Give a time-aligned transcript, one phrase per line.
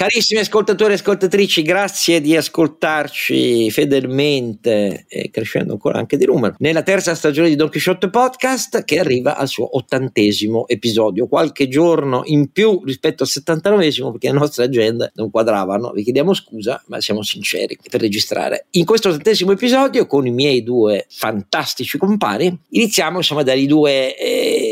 [0.00, 6.80] Carissimi ascoltatori e ascoltatrici, grazie di ascoltarci fedelmente e crescendo ancora anche di numero nella
[6.80, 12.50] terza stagione di Don Quixote Podcast che arriva al suo ottantesimo episodio, qualche giorno in
[12.50, 17.22] più rispetto al settantanovesimo perché le nostre agende non quadravano, vi chiediamo scusa ma siamo
[17.22, 18.68] sinceri per registrare.
[18.70, 24.16] In questo ottantesimo episodio con i miei due fantastici compari iniziamo insomma dai due...
[24.16, 24.69] Eh,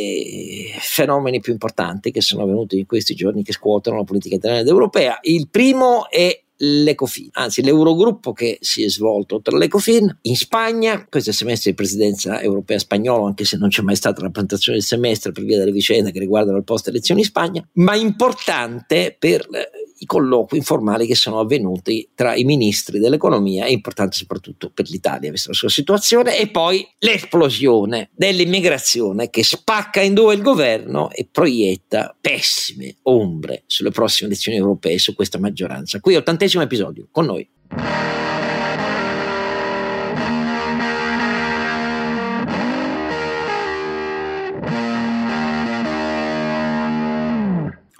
[0.98, 4.68] fenomeni più importanti che sono avvenuti in questi giorni che scuotono la politica italiana ed
[4.68, 5.18] europea.
[5.22, 11.30] Il primo è l'Ecofin, anzi l'Eurogruppo che si è svolto tra l'Ecofin in Spagna, questo
[11.30, 14.78] è il semestre di presidenza europea spagnolo, anche se non c'è mai stata la presentazione
[14.78, 19.14] del semestre per via delle vicende che riguardano il post elezioni in Spagna, ma importante
[19.16, 19.46] per
[19.98, 25.30] i colloqui informali che sono avvenuti tra i ministri dell'economia e importante soprattutto per l'Italia,
[25.30, 31.28] vista la sua situazione, e poi l'esplosione dell'immigrazione che spacca in due il governo e
[31.30, 36.00] proietta pessime ombre sulle prossime elezioni europee su questa maggioranza.
[36.00, 38.16] Qui ottantesimo episodio, con noi.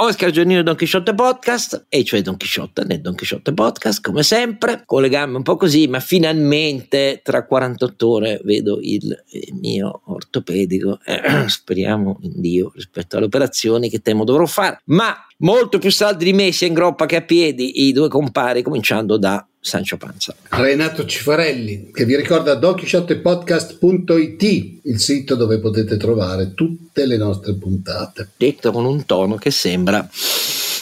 [0.01, 4.85] Oscar Giannino Don Chisciotte Podcast, e cioè Don Chisciotte nel Don Chisciotte Podcast, come sempre,
[4.87, 10.03] con le gambe un po' così, ma finalmente tra 48 ore vedo il, il mio
[10.05, 15.91] ortopedico, eh, speriamo in Dio rispetto alle operazioni che temo dovrò fare, ma molto più
[15.91, 19.97] saldi di me sia in groppa che a piedi i due compari, cominciando da Sancio
[19.97, 20.35] Panza.
[20.51, 24.43] Renato Cifarelli, che vi ricorda donchisciottepodcast.it,
[24.85, 28.29] il sito dove potete trovare tutte le nostre puntate.
[28.37, 30.09] Detto con un tono che sembra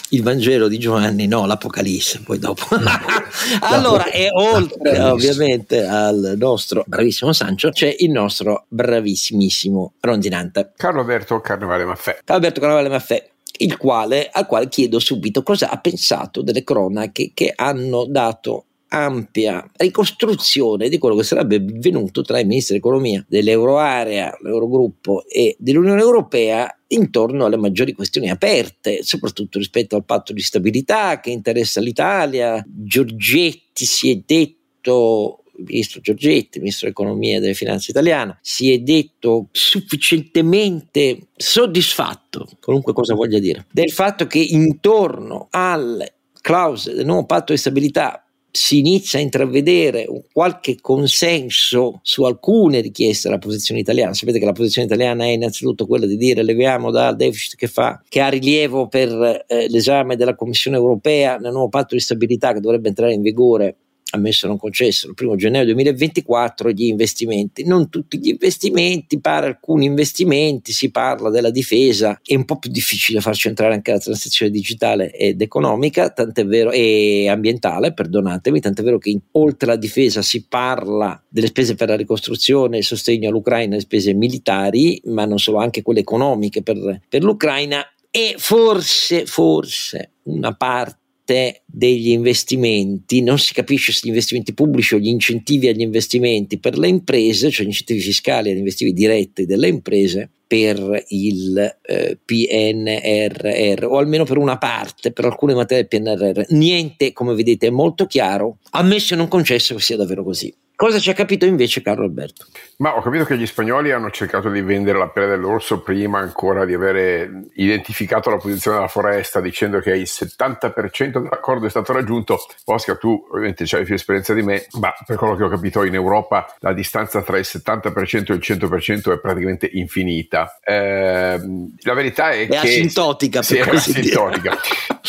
[0.09, 2.63] il Vangelo di Giovanni, no, l'Apocalisse, poi dopo.
[3.61, 10.71] allora, e oltre ovviamente al nostro bravissimo Sancio, c'è il nostro bravissimissimo Rondinante.
[10.77, 12.19] Carlo Alberto Carnevale Maffè.
[12.23, 17.31] Carlo Alberto Carnevale Maffè il quale, al quale chiedo subito cosa ha pensato delle cronache
[17.33, 24.37] che hanno dato ampia ricostruzione di quello che sarebbe avvenuto tra i ministri dell'economia dell'euroarea,
[24.41, 31.19] l'Eurogruppo e dell'Unione Europea intorno alle maggiori questioni aperte, soprattutto rispetto al patto di stabilità
[31.19, 32.63] che interessa l'Italia.
[32.65, 38.77] Giorgetti si è detto il ministro Giorgetti, ministro dell'economia e delle finanze italiana, si è
[38.79, 47.25] detto sufficientemente soddisfatto, qualunque cosa voglia dire, del fatto che intorno alle clausole del nuovo
[47.25, 48.26] patto di stabilità
[48.57, 54.15] si inizia a intravedere qualche consenso su alcune richieste della posizione italiana.
[54.15, 58.01] Sapete che la posizione italiana è innanzitutto quella di dire leviamo dal deficit che fa,
[58.09, 62.59] che ha rilievo per eh, l'esame della Commissione europea nel nuovo patto di stabilità che
[62.59, 63.75] dovrebbe entrare in vigore
[64.11, 67.65] ammesso non concesso il primo gennaio 2024 gli investimenti.
[67.65, 72.19] Non tutti gli investimenti per alcuni investimenti si parla della difesa.
[72.23, 76.71] È un po' più difficile farci entrare anche la transizione digitale ed economica tant'è vero
[76.71, 81.89] e ambientale perdonatemi tant'è vero che in, oltre alla difesa si parla delle spese per
[81.89, 87.01] la ricostruzione il sostegno all'Ucraina le spese militari ma non solo anche quelle economiche per,
[87.07, 87.83] per l'Ucraina.
[88.09, 94.95] E forse forse una parte parte degli investimenti, non si capisce se gli investimenti pubblici
[94.95, 99.45] o gli incentivi agli investimenti per le imprese, cioè gli incentivi fiscali agli investimenti diretti
[99.45, 106.01] delle imprese, per il eh, PNRR o almeno per una parte, per alcune materie del
[106.01, 106.45] PNRR.
[106.55, 110.53] Niente, come vedete, è molto chiaro, ammesso e non concesso che sia davvero così.
[110.77, 112.45] Cosa ci ha capito invece Carlo Alberto?
[112.77, 116.65] Ma ho capito che gli spagnoli hanno cercato di vendere la pelle dell'orso prima ancora
[116.65, 122.39] di avere identificato la posizione della foresta dicendo che il 70% dell'accordo è stato raggiunto.
[122.65, 125.95] Oscar, tu ovviamente hai più esperienza di me, ma per quello che ho capito in
[125.95, 130.59] Europa la distanza tra il 70% e il 100% è praticamente infinita.
[130.63, 131.39] Eh,
[131.81, 132.57] la verità è, è che...
[132.57, 134.55] Asintotica, sì, è asintotica.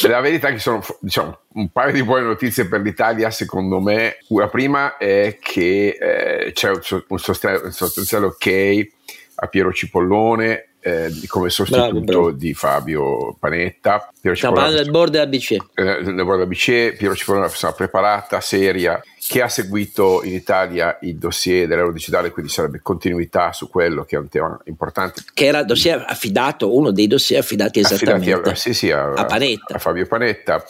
[0.08, 4.16] la verità è che sono diciamo, un paio di buone notizie per l'Italia, secondo me.
[4.28, 8.88] La prima è che eh, c'è un, sostanziale ok
[9.36, 12.30] a Piero Cipollone eh, come sostituto bravo, bravo.
[12.32, 14.10] di Fabio Panetta.
[14.20, 15.56] Piero Stiamo parlando del board della BCE.
[15.74, 20.22] Eh, del board della BCE, Piero Cipollone è una persona preparata, seria, che ha seguito
[20.22, 24.58] in Italia il dossier dell'euro digitale, quindi sarebbe continuità su quello che è un tema
[24.64, 25.22] importante.
[25.34, 29.12] Che era il dossier affidato, uno dei dossier affidati esattamente affidati a, sì, sì, a,
[29.12, 29.74] a, Panetta.
[29.74, 30.64] a Fabio Panetta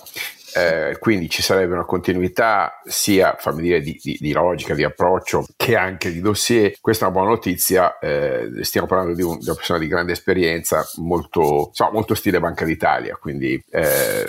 [0.58, 5.46] eh, quindi ci sarebbe una continuità sia fammi dire, di, di, di, logica, di approccio
[5.56, 6.74] che anche di dossier.
[6.80, 10.12] Questa è una buona notizia, eh, stiamo parlando di, un, di, una persona di grande
[10.12, 14.24] esperienza, molto, insomma, molto stile Banca d'Italia, quindi eh,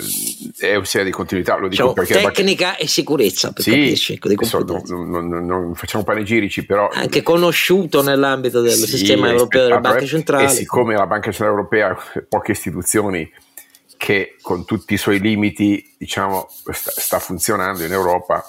[0.58, 2.20] è un serie di continuità, lo dico cioè, perché...
[2.20, 2.78] Tecnica banca...
[2.78, 4.28] e sicurezza, per sì, capirci, ecco,
[4.64, 6.88] non, non, non, non, facciamo panegirici, però...
[6.92, 10.44] Anche conosciuto nell'ambito del sì, sistema europeo delle banche centrali.
[10.44, 11.96] E siccome la Banca Centrale Europea,
[12.28, 13.30] poche istituzioni
[14.00, 18.42] che con tutti i suoi limiti diciamo, sta, sta funzionando in Europa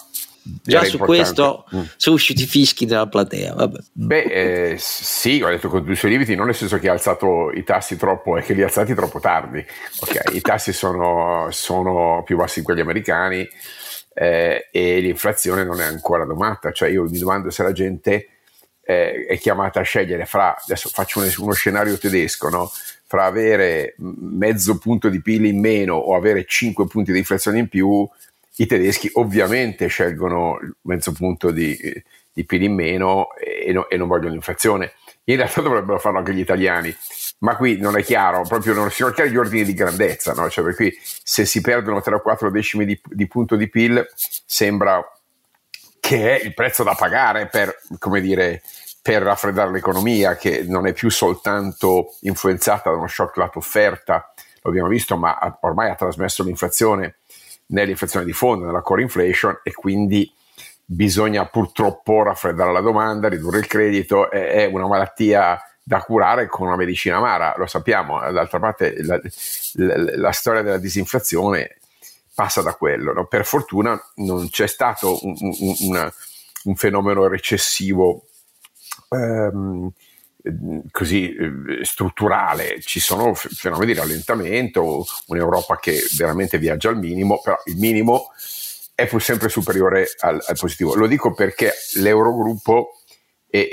[0.64, 1.06] Già su importante.
[1.06, 1.82] questo mm.
[1.98, 3.54] sono usciti fischi dalla platea.
[3.54, 3.80] Vabbè.
[3.92, 6.94] Beh, eh, sì, ho detto con tutti i suoi limiti, non nel senso che ha
[6.94, 9.64] alzato i tassi troppo, è che li ha alzati troppo tardi.
[10.00, 13.46] Okay, I tassi sono, sono, più bassi di quelli americani
[14.14, 16.72] eh, e l'inflazione non è ancora domata.
[16.72, 18.28] Cioè, io mi domando se la gente
[18.84, 22.72] eh, è chiamata a scegliere fra, adesso faccio uno, uno scenario tedesco, no?
[23.12, 27.68] Fra avere mezzo punto di PIL in meno o avere 5 punti di inflazione in
[27.68, 28.10] più
[28.56, 31.78] i tedeschi ovviamente scelgono mezzo punto di,
[32.32, 34.94] di PIL in meno e, no, e, non vogliono l'inflazione.
[35.26, 36.96] In realtà dovrebbero farlo anche gli italiani,
[37.40, 40.50] ma qui non è chiaro, proprio non si chiari gli ordini di grandezza, no?
[40.50, 44.08] cioè per cui se si perdono 3 o 4 decimi di, di punto di PIL
[44.46, 45.06] sembra
[46.00, 48.62] che è il prezzo da pagare per, come dire,
[49.02, 54.32] per raffreddare l'economia, che non è più soltanto influenzata da uno shock lato offerta,
[54.62, 57.16] lo abbiamo visto, ma ormai ha trasmesso l'inflazione
[57.68, 60.32] nell'inflazione di fondo, nella core inflation e quindi
[60.86, 66.76] bisogna purtroppo raffreddare la domanda, ridurre il credito, è una malattia da curare con una
[66.76, 69.20] medicina amara, lo sappiamo, d'altra parte la,
[69.74, 71.78] la, la storia della disinflazione
[72.36, 73.26] passa da quello, no?
[73.26, 76.12] per fortuna non c'è stato un, un, un,
[76.64, 78.26] un fenomeno recessivo
[79.12, 79.92] ehm,
[80.92, 87.58] così eh, strutturale, ci sono fenomeni di rallentamento, un'Europa che veramente viaggia al minimo, però
[87.66, 88.32] il minimo
[88.96, 90.96] è pur sempre superiore al, al positivo.
[90.96, 93.02] Lo dico perché l'Eurogruppo
[93.48, 93.68] e,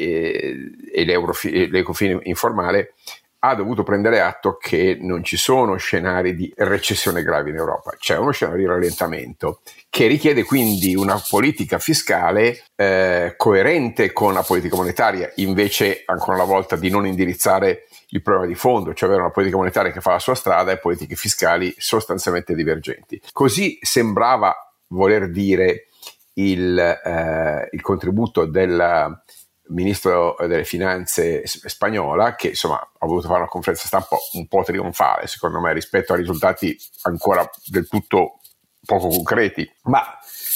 [0.92, 2.94] e, e l'Ecofin informale
[3.40, 8.16] ha dovuto prendere atto che non ci sono scenari di recessione grave in Europa, c'è
[8.16, 14.76] uno scenario di rallentamento che richiede quindi una politica fiscale eh, coerente con la politica
[14.76, 19.32] monetaria, invece ancora una volta di non indirizzare il problema di fondo, cioè avere una
[19.32, 23.20] politica monetaria che fa la sua strada e politiche fiscali sostanzialmente divergenti.
[23.32, 24.54] Così sembrava
[24.88, 25.88] voler dire
[26.34, 29.22] il, eh, il contributo della
[29.68, 35.26] ministro delle finanze spagnola che insomma ha voluto fare una conferenza stampa un po' trionfale
[35.26, 38.40] secondo me rispetto a risultati ancora del tutto
[38.84, 40.00] poco concreti ma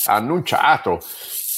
[0.06, 1.00] ha annunciato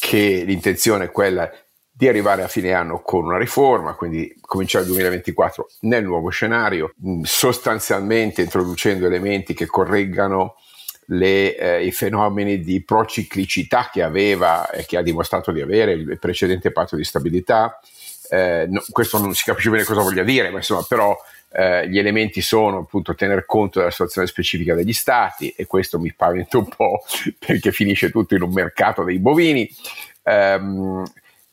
[0.00, 1.50] che l'intenzione è quella
[1.96, 6.92] di arrivare a fine anno con una riforma, quindi cominciare il 2024 nel nuovo scenario,
[7.22, 10.56] sostanzialmente introducendo elementi che correggano
[11.06, 16.18] le, eh, i fenomeni di prociclicità che aveva e che ha dimostrato di avere il
[16.18, 17.80] precedente patto di stabilità.
[18.30, 21.16] Eh, no, questo non si capisce bene cosa voglia dire, ma insomma, però
[21.52, 26.12] eh, gli elementi sono appunto tener conto della situazione specifica degli stati e questo mi
[26.12, 27.02] paventa un po'
[27.38, 29.68] perché finisce tutto in un mercato dei bovini.
[30.22, 31.04] Um,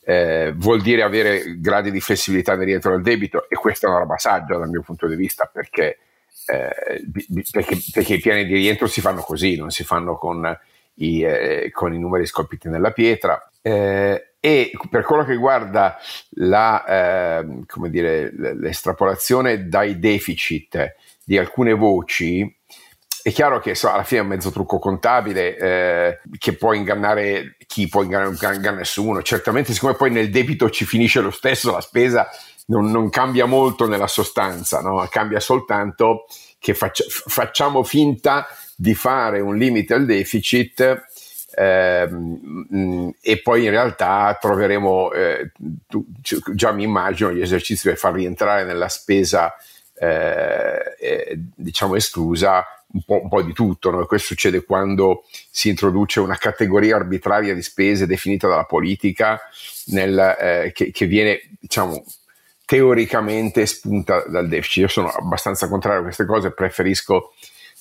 [0.04, 4.00] eh, vuol dire avere gradi di flessibilità nel rientro del debito e questa è una
[4.00, 5.98] roba saggia dal mio punto di vista perché
[6.46, 7.02] eh,
[7.50, 10.58] perché, perché, i piani di rientro si fanno così, non si fanno con
[10.94, 13.50] i, eh, con i numeri scolpiti nella pietra.
[13.60, 15.96] Eh, e per quello che riguarda
[16.30, 22.58] la, ehm, dire, l'estrapolazione dai deficit di alcune voci,
[23.22, 27.56] è chiaro che so, alla fine è un mezzo trucco contabile eh, che può ingannare
[27.68, 29.22] chi può ingannare, ingannare nessuno.
[29.22, 32.28] Certamente, siccome poi nel debito ci finisce lo stesso la spesa,
[32.66, 35.06] non, non cambia molto nella sostanza, no?
[35.10, 36.26] cambia soltanto
[36.58, 41.04] che faccia, facciamo finta di fare un limite al deficit
[41.54, 45.52] ehm, e poi in realtà troveremo, eh,
[45.88, 46.04] tu,
[46.54, 49.54] già mi immagino gli esercizi per far rientrare nella spesa
[49.94, 53.90] eh, eh, diciamo esclusa un po', un po di tutto.
[53.90, 54.04] No?
[54.06, 59.40] Questo succede quando si introduce una categoria arbitraria di spese definita dalla politica
[59.86, 62.04] nel, eh, che, che, viene diciamo,
[62.72, 64.84] teoricamente spunta dal deficit.
[64.84, 67.34] Io sono abbastanza contrario a queste cose, preferisco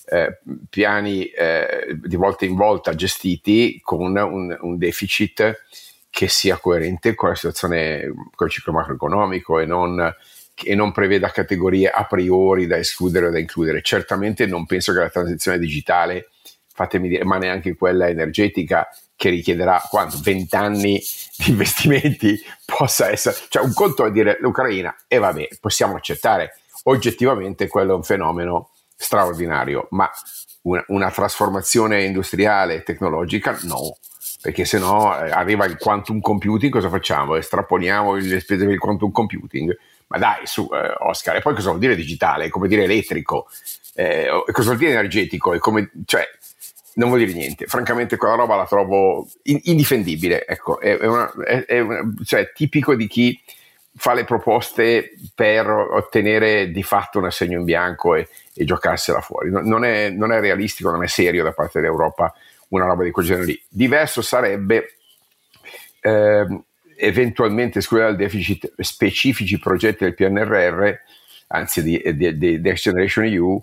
[0.08, 5.64] eh, piani eh, di volta in volta gestiti con un, un, deficit
[6.10, 10.14] che sia coerente con la situazione, con il ciclo macroeconomico e non,
[10.62, 13.82] e non preveda categorie a priori da escludere o da includere.
[13.82, 16.32] Certamente non penso che la transizione digitale,
[16.68, 20.20] fatemi dire, ma neanche quella energetica, che richiederà quanto?
[20.22, 21.02] 20 anni
[21.48, 27.94] investimenti possa essere, cioè un conto è dire l'Ucraina e vabbè, possiamo accettare, oggettivamente quello
[27.94, 30.10] è un fenomeno straordinario, ma
[30.64, 33.98] una, una trasformazione industriale e tecnologica no,
[34.42, 37.36] perché se no eh, arriva il quantum computing, cosa facciamo?
[37.36, 39.76] Estrapoliamo le spese per il quantum computing?
[40.08, 42.50] Ma dai, su eh, Oscar, e poi cosa vuol dire digitale?
[42.50, 43.48] Come dire elettrico?
[43.94, 45.54] Eh, cosa vuol dire energetico?
[45.54, 46.28] È come, cioè,
[47.02, 47.66] non vuol dire niente.
[47.66, 50.46] Francamente, quella roba la trovo indifendibile.
[50.46, 53.42] Ecco, è, una, è, è una, cioè, tipico di chi
[53.96, 59.50] fa le proposte per ottenere di fatto un assegno in bianco e, e giocarsela fuori.
[59.50, 62.34] Non è, non è, realistico, non è serio da parte dell'Europa
[62.70, 63.62] una roba di quel genere lì.
[63.68, 64.98] Diverso sarebbe
[66.02, 66.46] eh,
[66.98, 70.92] eventualmente escludere dal deficit specifici progetti del PNRR,
[71.48, 73.62] anzi di, di, di Next Generation EU,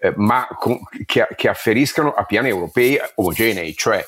[0.00, 4.04] eh, ma con, che, che afferiscano a piani europei omogenei, cioè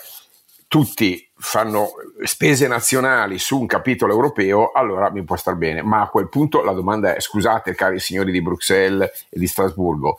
[0.67, 1.91] tutti fanno
[2.25, 5.83] spese nazionali su un capitolo europeo, allora mi può star bene.
[5.83, 10.19] Ma a quel punto la domanda è: scusate, cari signori di Bruxelles e di Strasburgo,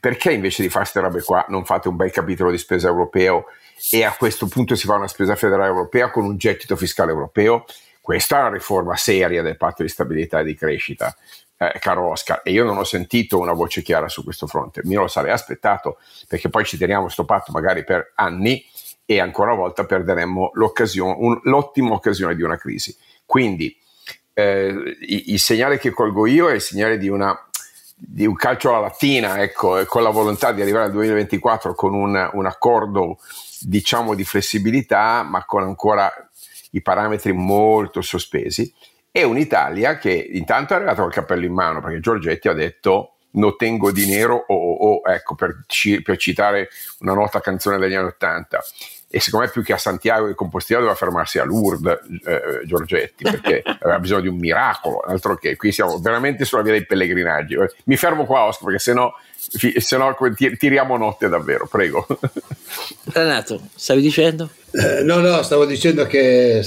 [0.00, 3.44] perché invece di fare queste robe qua non fate un bel capitolo di spesa europeo
[3.92, 7.66] e a questo punto si fa una spesa federale europea con un gettito fiscale europeo?
[8.00, 11.14] Questa è una riforma seria del patto di stabilità e di crescita,
[11.62, 14.80] eh, caro Oscar, e io non ho sentito una voce chiara su questo fronte.
[14.84, 18.64] Mi lo sarei aspettato, perché poi ci teniamo questo patto magari per anni
[19.04, 22.96] e ancora una volta perderemmo un, l'ottima occasione di una crisi.
[23.26, 23.76] Quindi
[24.32, 27.38] eh, il, segnale che colgo io è il segnale di, una,
[27.94, 32.30] di un calcio alla lattina, ecco, con la volontà di arrivare al 2024 con un,
[32.32, 33.18] un accordo
[33.60, 36.10] diciamo di flessibilità, ma con ancora
[36.70, 38.72] i parametri molto sospesi,
[39.10, 43.54] e un'Italia che intanto è arrivata col cappello in mano, perché Giorgetti ha detto no
[43.54, 45.64] tengo dinero o oh, oh, oh, ecco per,
[46.02, 46.68] per, citare
[47.00, 48.60] una nota canzone degli anni Ottanta
[49.12, 53.24] e secondo me più che a Santiago di Compostela doveva fermarsi a Lourdes eh, Giorgetti
[53.24, 57.56] perché aveva bisogno di un miracolo altro che qui siamo veramente sulla via dei pellegrinaggi.
[57.84, 60.16] Mi fermo qua Oscar perché sennò, sennò
[60.56, 62.06] tiriamo notte davvero prego.
[63.12, 64.48] Renato stavi dicendo?
[64.70, 66.62] Eh, no no stavo dicendo che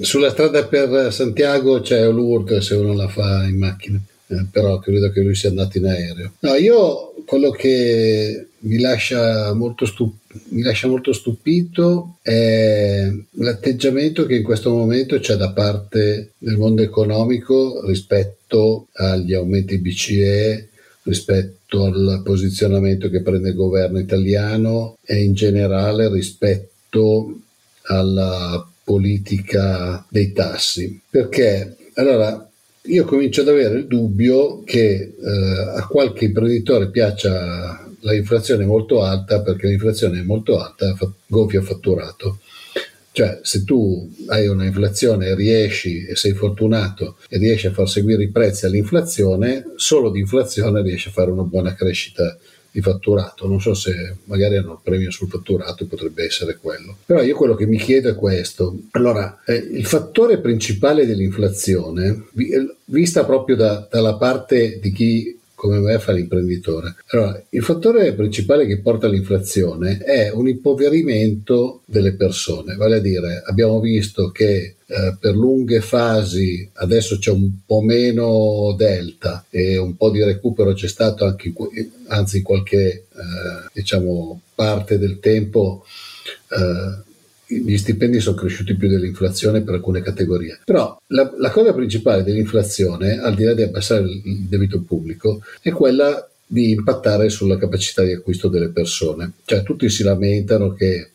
[0.00, 5.10] sulla strada per Santiago c'è Lourdes se uno la fa in macchina eh, però credo
[5.10, 6.32] che lui sia andato in aereo.
[6.40, 14.36] No io quello che mi lascia molto, stup- mi lascia molto stupito è l'atteggiamento che
[14.36, 20.68] in questo momento c'è da parte del mondo economico rispetto agli aumenti BCE,
[21.02, 27.38] rispetto al posizionamento che prende il governo italiano e in generale rispetto
[27.82, 31.00] alla politica dei tassi.
[31.08, 32.48] Perché allora
[32.82, 39.02] io comincio ad avere il dubbio che eh, a qualche imprenditore piaccia l'inflazione è molto
[39.02, 42.38] alta perché l'inflazione è molto alta, fa, gonfia fatturato.
[43.10, 47.88] Cioè, se tu hai una inflazione e riesci e sei fortunato e riesci a far
[47.88, 52.38] seguire i prezzi all'inflazione, solo di inflazione riesci a fare una buona crescita
[52.70, 53.48] di fatturato.
[53.48, 56.96] Non so se magari hanno il premio sul fatturato, potrebbe essere quello.
[57.04, 58.76] Però io quello che mi chiedo è questo.
[58.92, 62.26] Allora, eh, il fattore principale dell'inflazione,
[62.84, 66.94] vista proprio da, dalla parte di chi come me fa l'imprenditore.
[67.08, 73.42] Allora, il fattore principale che porta all'inflazione è un impoverimento delle persone, vale a dire
[73.44, 79.96] abbiamo visto che eh, per lunghe fasi adesso c'è un po' meno delta e un
[79.96, 81.52] po' di recupero c'è stato anche
[82.06, 83.04] anzi in qualche eh,
[83.72, 85.84] diciamo parte del tempo
[86.50, 87.06] eh,
[87.48, 90.60] gli stipendi sono cresciuti più dell'inflazione per alcune categorie.
[90.64, 95.70] Però la, la cosa principale dell'inflazione, al di là di abbassare il debito pubblico, è
[95.70, 99.32] quella di impattare sulla capacità di acquisto delle persone.
[99.44, 101.10] Cioè tutti si lamentano che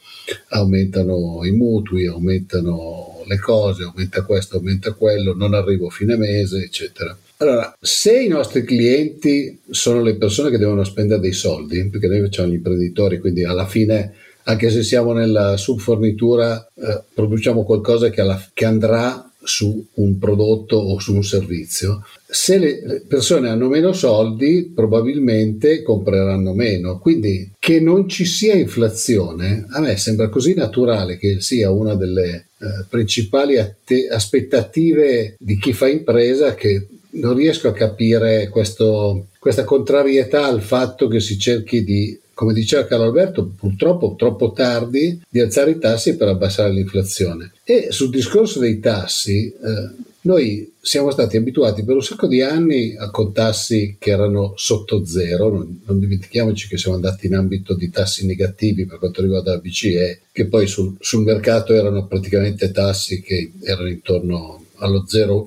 [0.50, 6.64] aumentano i mutui, aumentano le cose, aumenta questo, aumenta quello, non arrivo a fine mese,
[6.64, 7.16] eccetera.
[7.38, 12.22] Allora, se i nostri clienti sono le persone che devono spendere dei soldi, perché noi
[12.22, 18.22] facciamo gli imprenditori, quindi alla fine anche se siamo nella subfornitura, eh, produciamo qualcosa che,
[18.22, 22.06] alla, che andrà su un prodotto o su un servizio.
[22.26, 27.00] Se le persone hanno meno soldi, probabilmente compreranno meno.
[27.00, 32.48] Quindi che non ci sia inflazione, a me sembra così naturale che sia una delle
[32.58, 39.66] eh, principali atte- aspettative di chi fa impresa che non riesco a capire questo, questa
[39.66, 45.40] contrarietà al fatto che si cerchi di come diceva Carlo Alberto, purtroppo troppo tardi di
[45.40, 47.52] alzare i tassi per abbassare l'inflazione.
[47.64, 52.96] E sul discorso dei tassi, eh, noi siamo stati abituati per un sacco di anni
[52.96, 57.74] a con tassi che erano sotto zero, non, non, dimentichiamoci che siamo andati in ambito
[57.74, 62.72] di tassi negativi per quanto riguarda la BCE, che poi sul, sul mercato erano praticamente
[62.72, 65.44] tassi che erano intorno allo 0,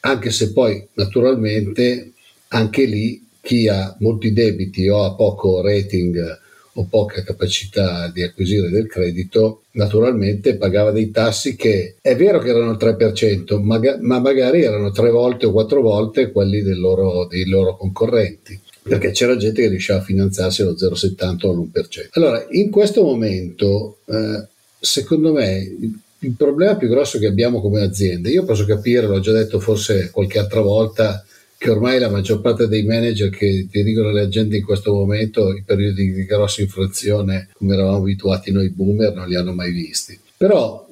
[0.00, 2.12] anche se poi naturalmente
[2.48, 6.38] anche lì chi ha molti debiti o ha poco rating
[6.74, 12.50] o poca capacità di acquisire del credito, naturalmente pagava dei tassi che è vero che
[12.50, 17.48] erano il 3%, ma, ma magari erano tre volte o quattro volte quelli loro, dei
[17.48, 22.08] loro concorrenti perché c'era gente che riusciva a finanziarsi allo 0,70 o all'1%.
[22.12, 24.46] Allora, in questo momento, eh,
[24.78, 25.74] secondo me,
[26.18, 30.10] il problema più grosso che abbiamo come aziende, io posso capire, l'ho già detto forse
[30.10, 31.22] qualche altra volta,
[31.58, 35.64] che ormai la maggior parte dei manager che dirigono le aziende in questo momento, i
[35.66, 40.16] periodi di grossa inflazione, come eravamo abituati noi boomer, non li hanno mai visti.
[40.36, 40.88] Però,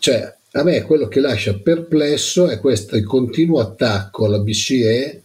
[0.00, 5.22] cioè, a me quello che lascia perplesso è questo continuo attacco alla BCE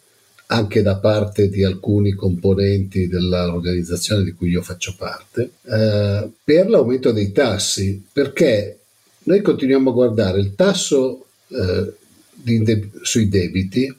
[0.48, 7.12] anche da parte di alcuni componenti dell'organizzazione di cui io faccio parte, eh, per l'aumento
[7.12, 8.78] dei tassi, perché
[9.24, 11.94] noi continuiamo a guardare il tasso eh,
[12.36, 13.92] de- sui debiti,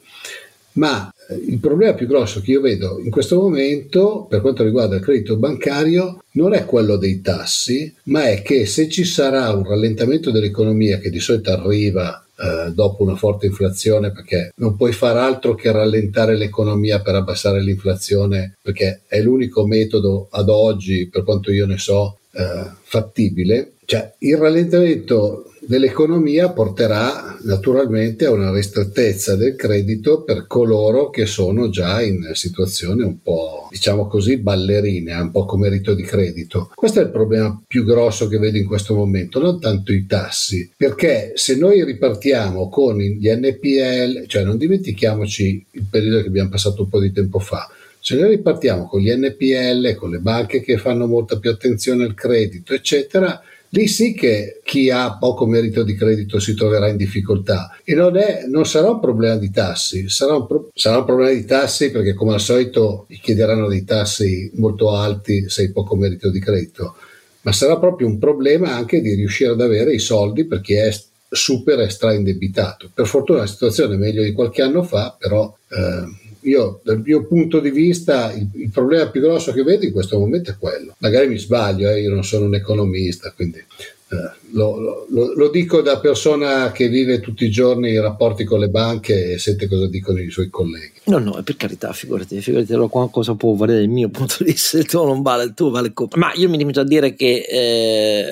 [0.77, 4.97] ma eh, il problema più grosso che io vedo in questo momento per quanto riguarda
[4.97, 9.65] il credito bancario non è quello dei tassi, ma è che se ci sarà un
[9.65, 15.19] rallentamento dell'economia che di solito arriva eh, dopo una forte inflazione perché non puoi fare
[15.19, 21.51] altro che rallentare l'economia per abbassare l'inflazione perché è l'unico metodo ad oggi, per quanto
[21.51, 23.73] io ne so, eh, fattibile.
[23.87, 31.69] Cioè, il rallentamento dell'economia porterà naturalmente a una ristrettezza del credito per coloro che sono
[31.69, 36.71] già in situazioni un po', diciamo così, ballerine, un po' come rito di credito.
[36.75, 40.71] Questo è il problema più grosso che vedo in questo momento, non tanto i tassi,
[40.77, 46.83] perché se noi ripartiamo con gli NPL, cioè non dimentichiamoci il periodo che abbiamo passato
[46.83, 47.69] un po' di tempo fa,
[48.07, 52.15] se noi ripartiamo con gli NPL, con le banche che fanno molta più attenzione al
[52.15, 57.77] credito, eccetera, lì sì che chi ha poco merito di credito si troverà in difficoltà
[57.85, 61.33] e non, è, non sarà un problema di tassi, sarà un, pro, sarà un, problema
[61.33, 66.31] di tassi perché come al solito chiederanno dei tassi molto alti se hai poco merito
[66.31, 66.97] di credito,
[67.43, 70.91] ma sarà proprio un problema anche di riuscire ad avere i soldi per chi è
[71.29, 72.91] super extra indebitato.
[72.93, 77.27] Per fortuna la situazione è meglio di qualche anno fa, però eh, io dal mio
[77.27, 80.95] punto di vista il, il, problema più grosso che vedo in questo momento è quello.
[80.99, 83.63] Magari mi sbaglio, eh, io non sono un economista, quindi
[84.09, 88.61] eh, lo, lo, lo, dico da persona che vive tutti i giorni i rapporti con
[88.61, 91.01] le banche e sente cosa dicono i suoi colleghi.
[91.07, 92.73] No, no, per carità, figurati, figurati
[93.11, 95.93] cosa può valere il mio punto di vista, il tuo non vale, il tuo vale
[95.93, 96.11] come.
[96.15, 98.25] Ma io mi limito a dire che eh,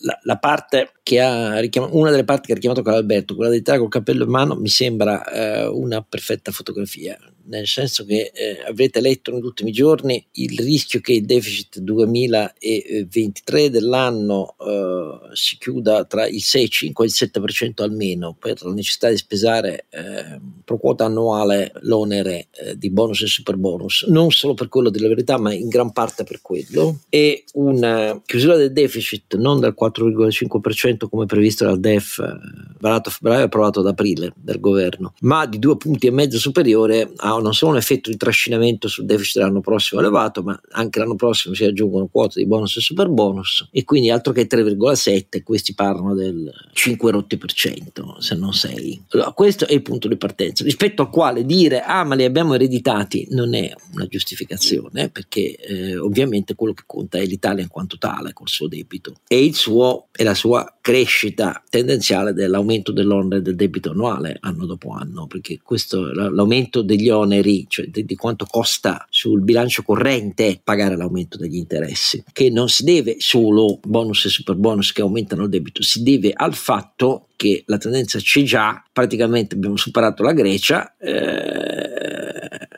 [0.00, 3.80] la, la, parte che ha richiamato, una delle parti che ha richiamato Calalberto, quella dell'Italia
[3.80, 9.00] col cappello in mano, mi sembra eh, una perfetta fotografia nel senso che eh, avrete
[9.00, 16.26] letto negli ultimi giorni il rischio che il deficit 2023 dell'anno eh, si chiuda tra
[16.26, 21.04] il 6, 5 e il 7% almeno per la necessità di spesare eh, pro quota
[21.04, 25.52] annuale l'onere eh, di bonus e super bonus, non solo per quello della verità ma
[25.52, 31.64] in gran parte per quello, e una chiusura del deficit non del 4,5% come previsto
[31.64, 32.38] dal DEF eh,
[32.80, 36.38] varato a febbraio e approvato ad aprile dal governo, ma di due punti e mezzo
[36.38, 40.98] superiore a non solo un effetto di trascinamento sul deficit dell'anno prossimo elevato, ma anche
[40.98, 45.42] l'anno prossimo si aggiungono quote di bonus e super bonus e quindi altro che 3,7,
[45.42, 49.04] questi parlano del 5 rotti per cento, se non 6.
[49.10, 52.54] Allora, questo è il punto di partenza, rispetto al quale dire ah ma li abbiamo
[52.54, 57.98] ereditati non è una giustificazione, perché eh, ovviamente quello che conta è l'Italia in quanto
[57.98, 63.90] tale col suo debito e suo e la sua crescita tendenziale dell'aumento dell'onere del debito
[63.90, 69.06] annuale anno dopo anno, perché questo l'aumento degli oneri oneri, cioè di, di, quanto costa
[69.10, 74.56] sul bilancio corrente pagare l'aumento degli interessi, che non si deve solo bonus e super
[74.56, 79.54] bonus che aumentano il debito, si deve al fatto che la tendenza c'è già, praticamente
[79.54, 81.84] abbiamo superato la Grecia eh,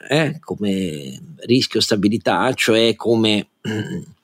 [0.08, 3.48] eh, come rischio stabilità, cioè come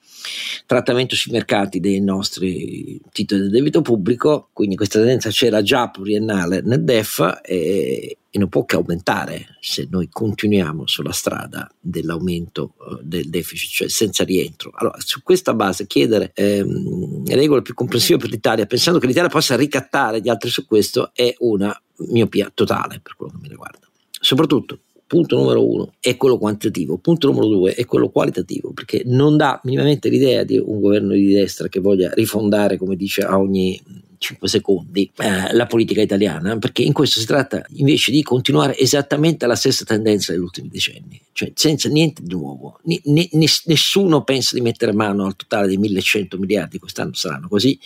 [0.67, 6.63] trattamento sui mercati dei nostri titoli del debito pubblico, quindi questa tendenza c'era già pluriennale
[6.63, 12.99] nel DEF e, e non può che aumentare se noi continuiamo sulla strada dell'aumento uh,
[13.03, 14.71] del deficit, cioè senza rientro.
[14.73, 19.55] Allora, su questa base chiedere ehm, regole più comprensive per l'Italia, pensando che l'Italia possa
[19.55, 23.87] ricattare gli altri su questo, è una miopia totale per quello che mi riguarda.
[24.19, 29.37] Soprattutto punto numero uno è quello quantitativo, punto numero due è quello qualitativo, perché non
[29.37, 33.79] dà minimamente l'idea di un governo di destra che voglia rifondare, come dice a ogni
[34.23, 39.47] 5 secondi eh, la politica italiana, perché in questo si tratta invece di continuare esattamente
[39.47, 42.79] la stessa tendenza degli ultimi decenni, cioè senza niente di nuovo.
[42.85, 47.79] N- n- nessuno pensa di mettere mano al totale dei 1100 miliardi, quest'anno saranno così,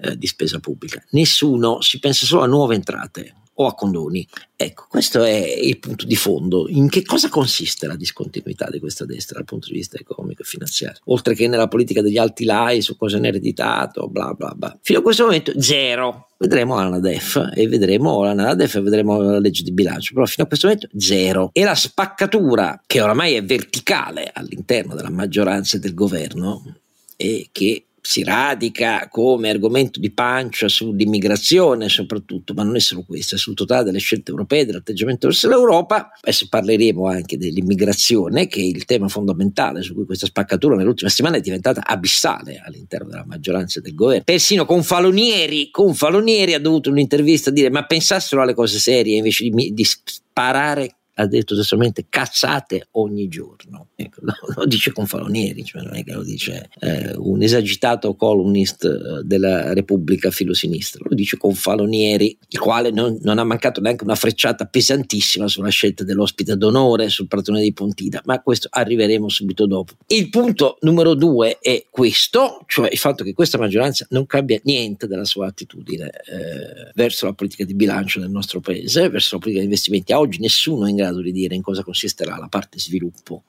[0.00, 1.04] eh, di spesa pubblica.
[1.10, 4.26] Nessuno si pensa solo a nuove entrate o a condoni.
[4.56, 6.68] Ecco, questo è il punto di fondo.
[6.68, 10.44] In che cosa consiste la discontinuità di questa destra dal punto di vista economico e
[10.44, 11.00] finanziario?
[11.06, 14.78] Oltre che nella politica degli alti lai su cosa ne è ereditato, bla bla bla.
[14.82, 16.28] Fino a questo momento zero.
[16.38, 20.44] Vedremo la NADEF e vedremo la NADEF e vedremo la legge di bilancio, però fino
[20.44, 21.50] a questo momento zero.
[21.52, 26.78] E la spaccatura, che oramai è verticale all'interno della maggioranza e del governo,
[27.16, 33.36] e che si radica come argomento di pancia sull'immigrazione soprattutto, ma non è solo questo,
[33.36, 36.10] è sul totale delle scelte europee, dell'atteggiamento verso l'Europa.
[36.20, 41.36] Adesso parleremo anche dell'immigrazione, che è il tema fondamentale su cui questa spaccatura nell'ultima settimana
[41.36, 44.24] è diventata abissale all'interno della maggioranza del governo.
[44.24, 49.48] Persino con Falonieri, con Falonieri ha dovuto un'intervista dire ma pensassero alle cose serie invece
[49.48, 53.88] di, di sparare ha detto testualmente cazzate ogni giorno.
[53.96, 58.14] Ecco, lo, lo, dice con Falonieri, cioè non è che lo dice eh, un esagitato
[58.14, 63.80] columnist eh, della Repubblica filosinistra, lo dice con Falonieri, il quale non, non, ha mancato
[63.80, 68.68] neanche una frecciata pesantissima sulla scelta dell'ospite d'onore sul Pratone di Pontida, ma a questo
[68.70, 69.94] arriveremo subito dopo.
[70.06, 75.06] Il punto numero due è questo, cioè il fatto che questa maggioranza non cambia niente
[75.06, 79.60] della sua attitudine eh, verso la politica di bilancio del nostro paese, verso la politica
[79.60, 80.12] di investimenti.
[80.12, 83.42] A oggi nessuno è in grado di dire in cosa consisterà la parte sviluppo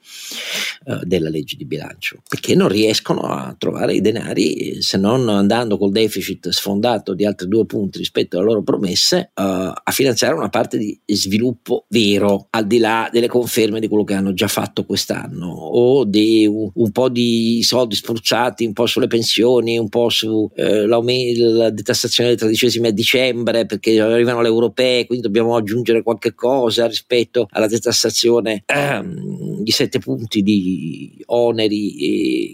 [0.86, 5.78] eh, della legge di bilancio, perché non riescono a trovare i denari se non andando
[5.78, 10.48] col deficit sfondato di altri due punti rispetto alle loro promesse eh, a finanziare una
[10.48, 14.84] parte di sviluppo vero, al di là delle conferme di quello che hanno già fatto
[14.84, 20.08] quest'anno o di un, un po' di soldi spruzzati un po' sulle pensioni, un po'
[20.08, 26.34] sulla eh, detassazione del tredicesimi a dicembre perché arrivano le europee, quindi dobbiamo aggiungere qualche
[26.34, 31.96] cosa rispetto alla detassazione ehm, di sette punti di oneri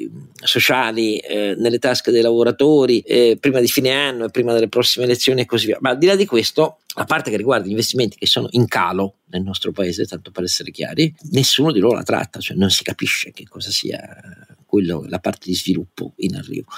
[0.05, 0.11] eh,
[0.43, 5.05] sociali eh, nelle tasche dei lavoratori eh, prima di fine anno e prima delle prossime
[5.05, 5.79] elezioni e così via.
[5.81, 8.67] Ma al di là di questo, la parte che riguarda gli investimenti che sono in
[8.67, 12.71] calo nel nostro paese, tanto per essere chiari, nessuno di loro la tratta, cioè non
[12.71, 14.01] si capisce che cosa sia
[14.67, 16.71] quello, la parte di sviluppo in arrivo.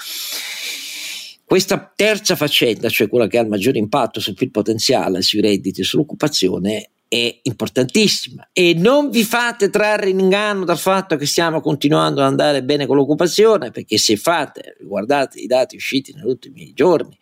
[1.45, 5.81] Questa terza faccenda, cioè quella che ha il maggiore impatto sul PIL potenziale, sui redditi
[5.81, 11.61] e sull'occupazione, è importantissima e non vi fate trarre in inganno dal fatto che stiamo
[11.61, 16.71] continuando ad andare bene con l'occupazione perché se fate, guardate i dati usciti negli ultimi
[16.73, 17.15] giorni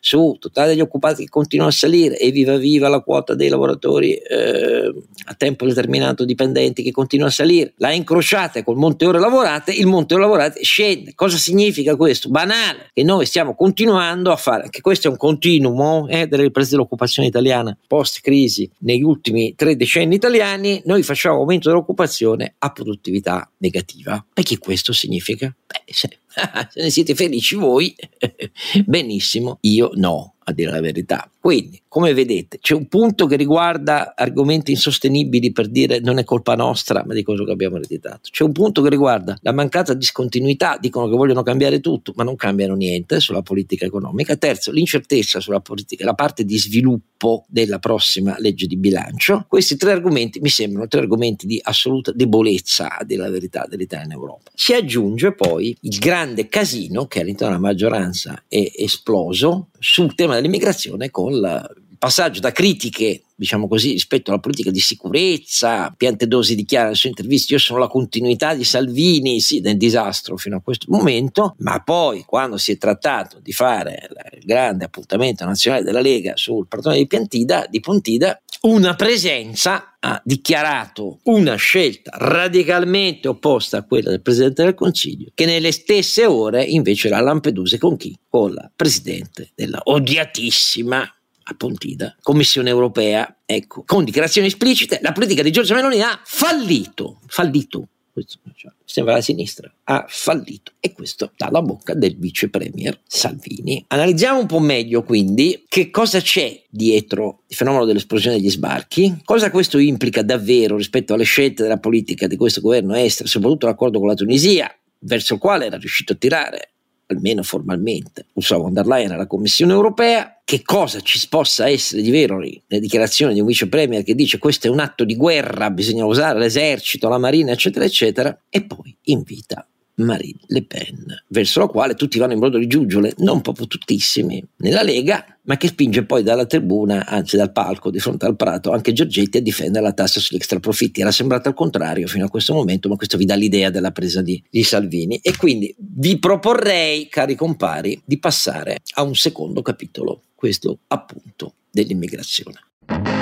[0.00, 4.14] su totale degli occupati che continuano a salire e viva viva la quota dei lavoratori
[4.14, 4.92] eh,
[5.26, 9.86] a tempo determinato dipendenti che continua a salire, la incrociate col monte ore lavorate, il
[9.86, 11.14] monte ore lavorate scende.
[11.14, 12.28] Cosa significa questo?
[12.30, 16.70] Banale, che noi stiamo continuando a fare, anche questo è un continuum eh, delle riprese
[16.70, 22.72] dell'occupazione italiana post crisi negli ultimi ultimi tre decenni italiani noi facciamo aumento dell'occupazione a
[22.72, 24.24] produttività negativa.
[24.32, 25.54] E che questo significa?
[25.66, 26.18] Beh, se,
[26.70, 27.94] se ne siete felici voi,
[28.84, 31.28] benissimo, io no a dire la verità.
[31.40, 36.54] Quindi, come vedete, c'è un punto che riguarda argomenti insostenibili per dire non è colpa
[36.54, 38.28] nostra, ma di cosa che abbiamo ereditato.
[38.30, 42.36] C'è un punto che riguarda la mancata discontinuità, dicono che vogliono cambiare tutto, ma non
[42.36, 44.36] cambiano niente sulla politica economica.
[44.36, 49.46] Terzo, l'incertezza sulla politica, la parte di sviluppo della prossima legge di bilancio.
[49.48, 54.06] Questi tre argomenti mi sembrano tre argomenti di assoluta debolezza, a dire la verità, dell'Italia
[54.06, 54.50] in Europa.
[54.54, 61.10] Si aggiunge poi il grande casino che all'interno della maggioranza è esploso sul tema dell'immigrazione
[61.10, 65.92] con il passaggio da critiche, diciamo così, rispetto alla politica di sicurezza.
[65.96, 70.56] Piantedosi dichiara nelle sue interviste: Io sono la continuità di Salvini, sì, del disastro fino
[70.56, 75.84] a questo momento, ma poi quando si è trattato di fare il grande appuntamento nazionale
[75.84, 83.28] della Lega sul pratone di, Piantida, di Pontida, una presenza ha dichiarato una scelta radicalmente
[83.28, 87.78] opposta a quella del Presidente del Consiglio, che nelle stesse ore invece era a Lampedusa
[87.78, 88.16] con chi?
[88.28, 91.00] Con la Presidente della odiatissima
[91.48, 97.20] a Pontida, Commissione europea, ecco, con dichiarazioni esplicite, la politica di Giorgia Meloni ha fallito,
[97.28, 100.72] fallito, questo cioè, sembra la sinistra, ha fallito.
[100.80, 103.84] E questo dalla bocca del vice premier Salvini.
[103.88, 109.50] Analizziamo un po' meglio quindi che cosa c'è dietro il fenomeno dell'esplosione degli sbarchi, cosa
[109.50, 114.08] questo implica davvero rispetto alle scelte della politica di questo governo estero, soprattutto l'accordo con
[114.08, 116.70] la Tunisia, verso il quale era riuscito a tirare
[117.06, 122.10] almeno formalmente, Ursula von der Leyen alla Commissione europea, che cosa ci possa essere di
[122.10, 125.70] vero nelle dichiarazioni di un vice premier che dice questo è un atto di guerra,
[125.70, 131.66] bisogna usare l'esercito, la marina, eccetera, eccetera, e poi invita Marine Le Pen, verso la
[131.66, 136.04] quale tutti vanno in brodo di giuggiole, non proprio tuttissimi, nella Lega, ma che spinge
[136.04, 139.92] poi dalla tribuna, anzi dal palco di fronte al Prato, anche Giorgetti a difendere la
[139.92, 141.00] tassa sugli extraprofitti.
[141.00, 144.22] Era sembrato al contrario fino a questo momento, ma questo vi dà l'idea della presa
[144.22, 145.18] di, di Salvini.
[145.22, 153.15] E quindi vi proporrei, cari compari, di passare a un secondo capitolo, questo appunto dell'immigrazione.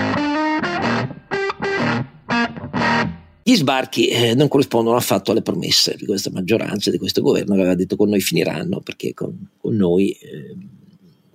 [3.47, 7.61] Gli sbarchi eh, non corrispondono affatto alle promesse di questa maggioranza, di questo governo che
[7.61, 10.57] aveva detto con noi finiranno, perché con, con noi eh,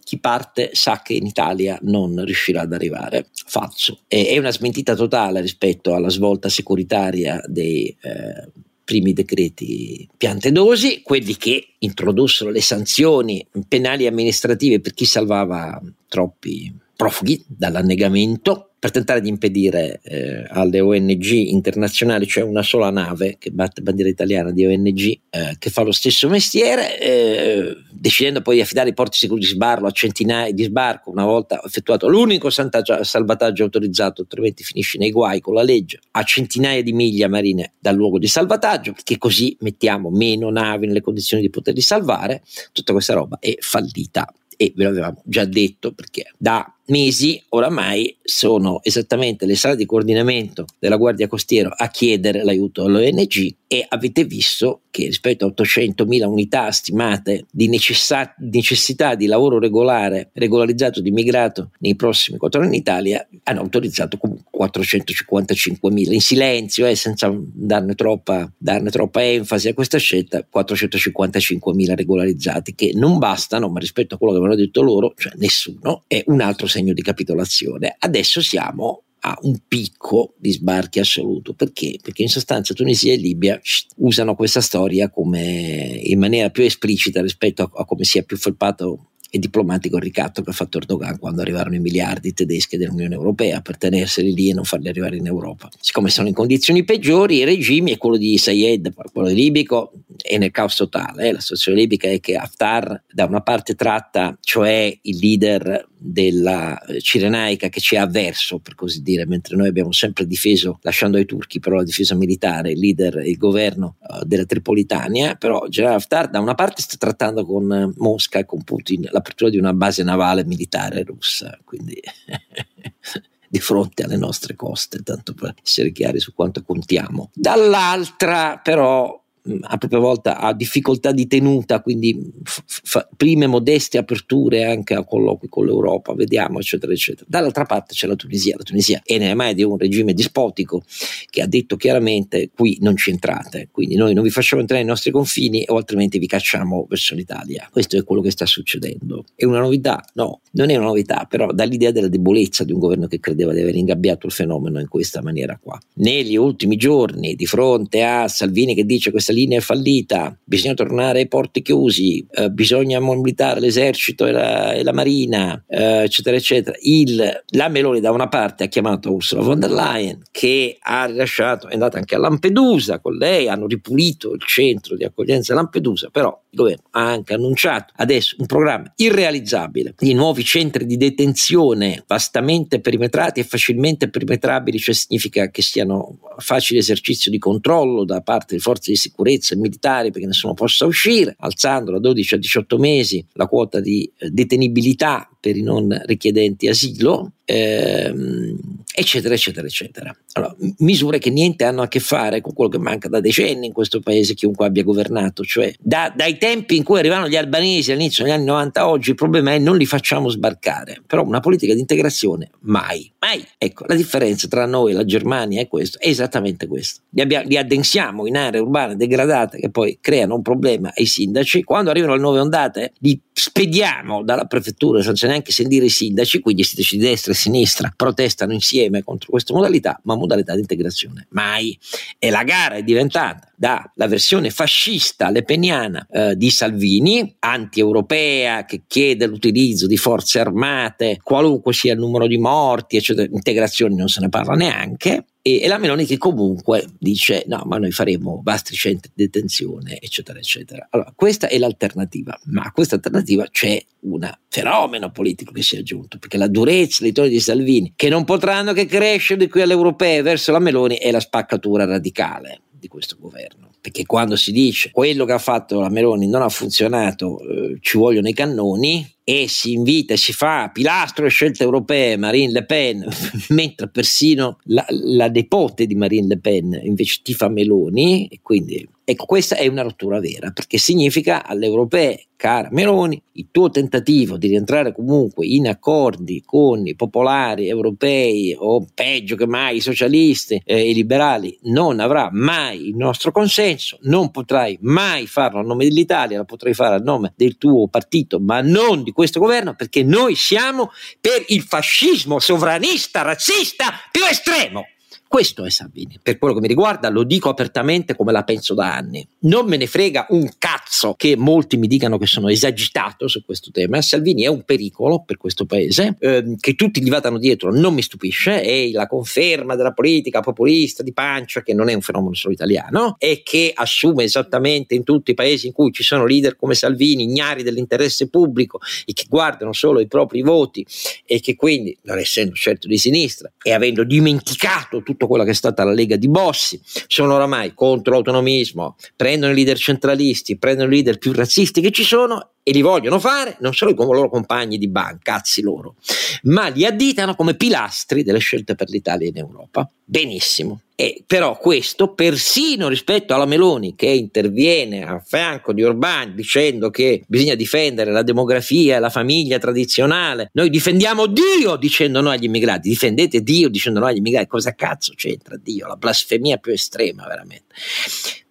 [0.04, 3.28] chi parte sa che in Italia non riuscirà ad arrivare.
[3.46, 4.00] Falso.
[4.08, 7.96] E, è una smentita totale rispetto alla svolta securitaria dei...
[8.02, 15.06] Eh, primi decreti piante dosi, quelli che introdussero le sanzioni penali e amministrative per chi
[15.06, 22.90] salvava troppi profughi dall'annegamento per tentare di impedire eh, alle ONG internazionali, cioè una sola
[22.90, 28.42] nave che batte bandiera italiana di ONG eh, che fa lo stesso mestiere, eh, decidendo
[28.42, 32.10] poi di affidare i porti sicuri di sbarco a centinaia di sbarco una volta effettuato
[32.10, 37.76] l'unico salvataggio autorizzato, altrimenti finisce nei guai con la legge, a centinaia di miglia marine
[37.80, 42.92] dal luogo di salvataggio, perché così mettiamo meno navi nelle condizioni di poterli salvare, tutta
[42.92, 44.34] questa roba è fallita.
[44.62, 50.66] E ve l'avevamo già detto perché da mesi oramai sono esattamente le sale di coordinamento
[50.78, 56.72] della Guardia Costiera a chiedere l'aiuto all'ONG e avete visto che rispetto a 800.000 unità
[56.72, 62.82] stimate di necessa- necessità di lavoro regolare, regolarizzato di immigrato nei prossimi quattro anni in
[62.82, 69.74] Italia, hanno autorizzato comunque 455.000 in silenzio, eh, senza darne troppa, darne troppa enfasi a
[69.76, 75.14] questa scelta, 455.000 regolarizzati che non bastano, ma rispetto a quello che avevano detto loro,
[75.16, 77.96] cioè nessuno, è un altro segno di capitolazione.
[78.00, 81.54] Adesso siamo a un picco di sbarchi assoluto.
[81.54, 82.00] Perché?
[82.02, 83.60] Perché in sostanza Tunisia e Libia
[83.98, 89.12] usano questa storia come in maniera più esplicita rispetto a, a come sia più felpato
[89.30, 93.78] e diplomatico ricatto che ha fatto Erdogan quando arrivarono i miliardi tedeschi dell'Unione Europea per
[93.78, 95.70] tenerseli lì e non farli arrivare in Europa.
[95.80, 100.52] Siccome sono in condizioni peggiori, i regimi, e quello di Sayed, quello libico, è nel
[100.52, 101.28] caos totale.
[101.28, 101.32] Eh.
[101.34, 107.68] La situazione libica è che Haftar da una parte tratta, cioè il leader della Cirenaica
[107.68, 111.60] che ci è avverso, per così dire, mentre noi abbiamo sempre difeso, lasciando ai turchi
[111.60, 116.40] però la difesa militare, il leader, il governo uh, della Tripolitania, però General Haftar da
[116.40, 121.04] una parte sta trattando con Mosca e con Putin l'apertura di una base navale militare
[121.04, 122.00] russa, quindi
[123.48, 127.30] di fronte alle nostre coste, tanto per essere chiari su quanto contiamo.
[127.34, 129.22] Dall'altra però
[129.62, 135.48] a propria volta ha difficoltà di tenuta, quindi fa prime modeste aperture anche a colloqui
[135.50, 137.26] con l'Europa, vediamo, eccetera, eccetera.
[137.28, 140.84] Dall'altra parte c'è la Tunisia, la Tunisia è mani di un regime dispotico
[141.30, 144.90] che ha detto chiaramente qui non ci entrate, quindi noi non vi facciamo entrare nei
[144.90, 147.68] nostri confini o altrimenti vi cacciamo verso l'Italia.
[147.72, 149.26] Questo è quello che sta succedendo.
[149.36, 150.04] È una novità?
[150.14, 153.54] No, non è una novità, però dà l'idea della debolezza di un governo che credeva
[153.54, 155.80] di aver ingabbiato il fenomeno in questa maniera qua.
[155.96, 161.20] Negli ultimi giorni, di fronte a Salvini che dice questa linea è fallita, bisogna tornare
[161.20, 166.78] ai porti chiusi, eh, bisogna mobilitare l'esercito e la, e la marina, eh, eccetera, eccetera.
[166.82, 171.68] Il, la Meloni da una parte ha chiamato Ursula von der Leyen che ha rilasciato,
[171.68, 176.10] è andata anche a Lampedusa con lei, hanno ripulito il centro di accoglienza a Lampedusa,
[176.12, 179.94] però il governo ha anche annunciato adesso un programma irrealizzabile.
[179.98, 186.80] Di nuovi centri di detenzione vastamente perimetrati e facilmente perimetrabili, cioè significa che siano facile
[186.80, 191.36] esercizio di controllo da parte delle forze di sicurezza e militari perché nessuno possa uscire,
[191.40, 196.68] alzando da 12 a 18 mesi la quota di eh, detenibilità per i non richiedenti
[196.68, 198.58] asilo, ehm,
[198.94, 200.16] eccetera, eccetera, eccetera.
[200.34, 203.74] Allora, misure che niente hanno a che fare con quello che manca da decenni in
[203.74, 208.24] questo paese, chiunque abbia governato, cioè da, dai tempi in cui arrivavano gli albanesi all'inizio
[208.24, 211.80] degli anni 90 oggi, il problema è non li facciamo sbarcare, però una politica di
[211.80, 213.44] integrazione mai, mai.
[213.58, 217.02] Ecco, la differenza tra noi e la Germania è questo, è esattamente questo.
[217.10, 221.64] Li, abbiamo, li addensiamo in aree urbane degradate che poi creano un problema ai sindaci,
[221.64, 226.62] quando arrivano le nuove ondate li spediamo dalla prefettura senza neanche sentire i sindaci, quindi
[226.62, 231.28] i sindaci di destra e sinistra protestano insieme contro questa modalità, ma modalità di integrazione
[231.30, 231.78] mai.
[232.18, 239.26] E la gara è diventata dalla versione fascista lepeniana eh, di Salvini, anti-europea, che chiede
[239.26, 244.30] l'utilizzo di forze armate, qualunque sia il numero di morti, eccetera, integrazione non se ne
[244.30, 245.26] parla neanche,
[245.58, 250.40] e, la Meloni che comunque dice no ma noi faremo vasti centri di detenzione eccetera
[250.40, 255.76] eccetera allora questa è l'alternativa ma a questa alternativa c'è un fenomeno politico che si
[255.76, 259.50] è aggiunto perché la durezza dei toni di Salvini che non potranno che crescere di
[259.50, 263.69] qui alle europee verso la Meloni è la spaccatura radicale di questo governo.
[263.82, 267.98] Perché quando si dice quello che ha fatto la Meloni non ha funzionato, eh, ci
[267.98, 272.66] vogliono i cannoni, e si invita e si fa pilastro e scelte europee Marine Le
[272.66, 273.08] Pen,
[273.50, 279.26] mentre persino la, la nepote di Marine Le Pen invece tifa Meloni, e quindi Ecco,
[279.26, 284.50] questa è una rottura vera, perché significa alle europee, cara Meloni, il tuo tentativo di
[284.50, 290.92] rientrare comunque in accordi con i popolari europei o peggio che mai i socialisti e
[290.92, 296.38] i liberali non avrà mai il nostro consenso, non potrai mai farlo a nome dell'Italia,
[296.38, 300.36] lo potrai fare a nome del tuo partito, ma non di questo governo, perché noi
[300.36, 304.86] siamo per il fascismo sovranista, razzista più estremo.
[305.30, 306.20] Questo è Salvini.
[306.24, 309.26] Per quello che mi riguarda, lo dico apertamente come la penso da anni.
[309.42, 313.70] Non me ne frega un cazzo che molti mi dicano che sono esagitato su questo
[313.70, 314.02] tema.
[314.02, 318.02] Salvini è un pericolo per questo paese, eh, che tutti gli vadano dietro non mi
[318.02, 322.56] stupisce, è la conferma della politica populista di pancia che non è un fenomeno solo
[322.56, 326.74] italiano e che assume esattamente in tutti i paesi in cui ci sono leader come
[326.74, 330.84] Salvini, ignari dell'interesse pubblico e che guardano solo i propri voti
[331.24, 335.56] e che quindi, non essendo certo di sinistra e avendo dimenticato tutto quello che è
[335.56, 340.96] stata la Lega di Bossi, sono oramai contro l'autonomismo, prendono i leader centralisti, prendono i
[340.96, 344.78] leader più razzisti che ci sono e li vogliono fare non solo come loro compagni
[344.78, 345.96] di banca, cazzi loro,
[346.44, 349.90] ma li additano come pilastri delle scelte per l'Italia in Europa.
[350.04, 350.82] Benissimo.
[351.02, 357.24] E però questo, persino rispetto alla Meloni che interviene a fianco di Orban dicendo che
[357.26, 362.90] bisogna difendere la demografia e la famiglia tradizionale, noi difendiamo Dio dicendo no agli immigrati,
[362.90, 365.88] difendete Dio dicendo no agli immigrati, cosa cazzo c'entra Dio?
[365.88, 367.76] La blasfemia più estrema veramente.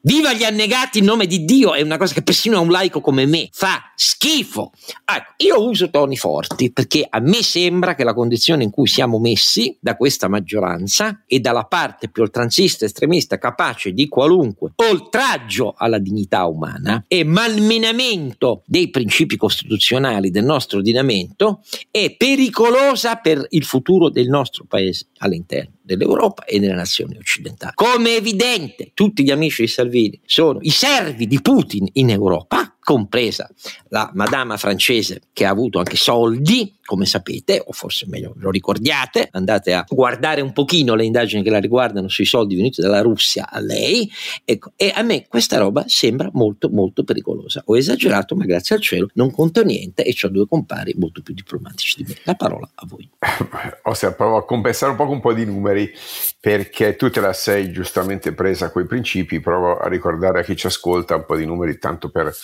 [0.01, 3.01] Viva gli annegati in nome di Dio è una cosa che persino a un laico
[3.01, 4.73] come me fa schifo.
[5.05, 9.19] Ecco, io uso toni forti perché a me sembra che la condizione in cui siamo
[9.19, 15.99] messi da questa maggioranza e dalla parte più oltranzista estremista capace di qualunque oltraggio alla
[15.99, 24.09] dignità umana e malmenamento dei principi costituzionali del nostro ordinamento è pericolosa per il futuro
[24.09, 27.73] del nostro paese all'interno dell'Europa e delle nazioni occidentali.
[27.75, 32.77] Come è evidente, tutti gli amici di Salvini sono i servi di Putin in Europa,
[32.89, 33.51] compresa
[33.89, 39.29] la madama francese che ha avuto anche soldi, come sapete, o forse meglio lo ricordiate,
[39.33, 43.51] andate a guardare un pochino le indagini che la riguardano sui soldi venuti dalla Russia
[43.51, 44.11] a lei,
[44.43, 47.61] ecco, e a me questa roba sembra molto molto pericolosa.
[47.67, 51.35] Ho esagerato, ma grazie al cielo non conto niente e ho due compari molto più
[51.35, 52.17] diplomatici di me.
[52.23, 53.07] La parola a voi.
[53.85, 55.93] Ossia, provo a compensare un po' con un po' di numeri,
[56.41, 60.67] perché tu te la sei giustamente presa quei principi, provo a ricordare a chi ci
[60.67, 62.35] ascolta un po' di numeri, tanto per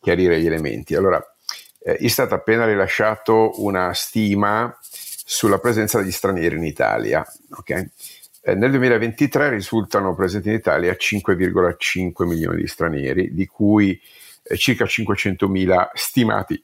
[0.00, 0.94] chiarire gli elementi.
[0.94, 1.22] Allora,
[1.82, 7.24] eh, Istat ha appena rilasciato una stima sulla presenza degli stranieri in Italia.
[7.58, 7.88] Okay?
[8.42, 14.00] Eh, nel 2023 risultano presenti in Italia 5,5 milioni di stranieri, di cui
[14.42, 16.62] eh, circa 500.000 stimati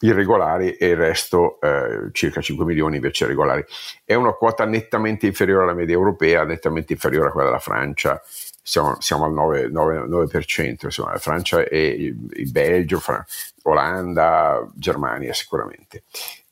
[0.00, 3.64] irregolari e il resto eh, circa 5 milioni invece regolari.
[4.04, 8.20] È una quota nettamente inferiore alla media europea, nettamente inferiore a quella della Francia
[8.66, 13.22] siamo, siamo al 9%, 9, 9% insomma, la Francia e il, il Belgio, Fran-
[13.64, 16.04] Olanda, Germania sicuramente.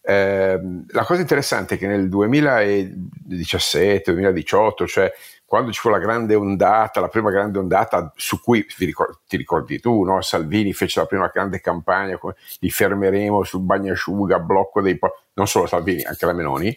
[0.04, 5.12] Eh, la cosa interessante è che nel 2017-2018, cioè
[5.46, 9.80] quando ci fu la grande ondata, la prima grande ondata su cui ricordi, ti ricordi
[9.80, 10.20] tu, no?
[10.22, 12.18] Salvini fece la prima grande campagna,
[12.58, 14.96] li fermeremo sul bagnasciuga, blocco dei...
[14.98, 16.76] Po- non solo Salvini, anche la Meloni.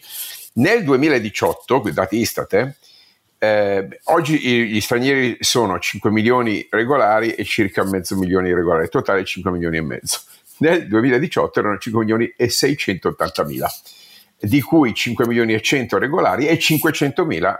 [0.54, 2.76] Nel 2018, dati Istat, eh,
[3.38, 9.50] eh, oggi gli stranieri sono 5 milioni regolari e circa mezzo milione irregolari, totale 5
[9.50, 10.20] milioni e mezzo.
[10.58, 13.70] Nel 2018 erano 5 milioni e 680 mila,
[14.38, 17.56] di cui 5 milioni e 100 regolari e 500 mila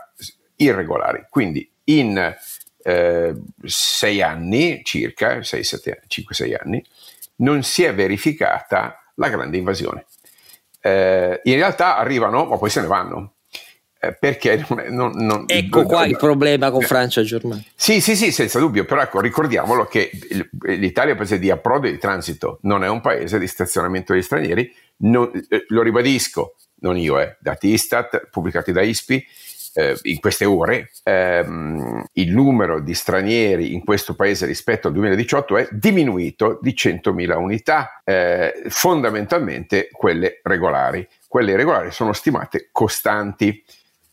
[0.56, 1.26] irregolari.
[1.28, 2.34] Quindi in
[2.82, 6.82] eh, 6 anni, circa 5-6 anni,
[7.36, 10.06] non si è verificata la grande invasione.
[10.80, 13.35] Eh, in realtà arrivano, ma poi se ne vanno eh,
[14.18, 17.64] perché non, non, ecco non, qua il problema con Francia e Germania.
[17.74, 20.10] Sì sì sì senza dubbio però ecco ricordiamolo che
[20.62, 24.12] l'Italia è un paese di approdo e di transito non è un paese di stazionamento
[24.12, 29.26] degli stranieri non, eh, lo ribadisco non io eh, dati Istat pubblicati da ISPI
[29.76, 35.56] eh, in queste ore ehm, il numero di stranieri in questo paese rispetto al 2018
[35.58, 41.06] è diminuito di 100.000 unità eh, fondamentalmente quelle regolari.
[41.28, 43.62] Quelle irregolari sono stimate costanti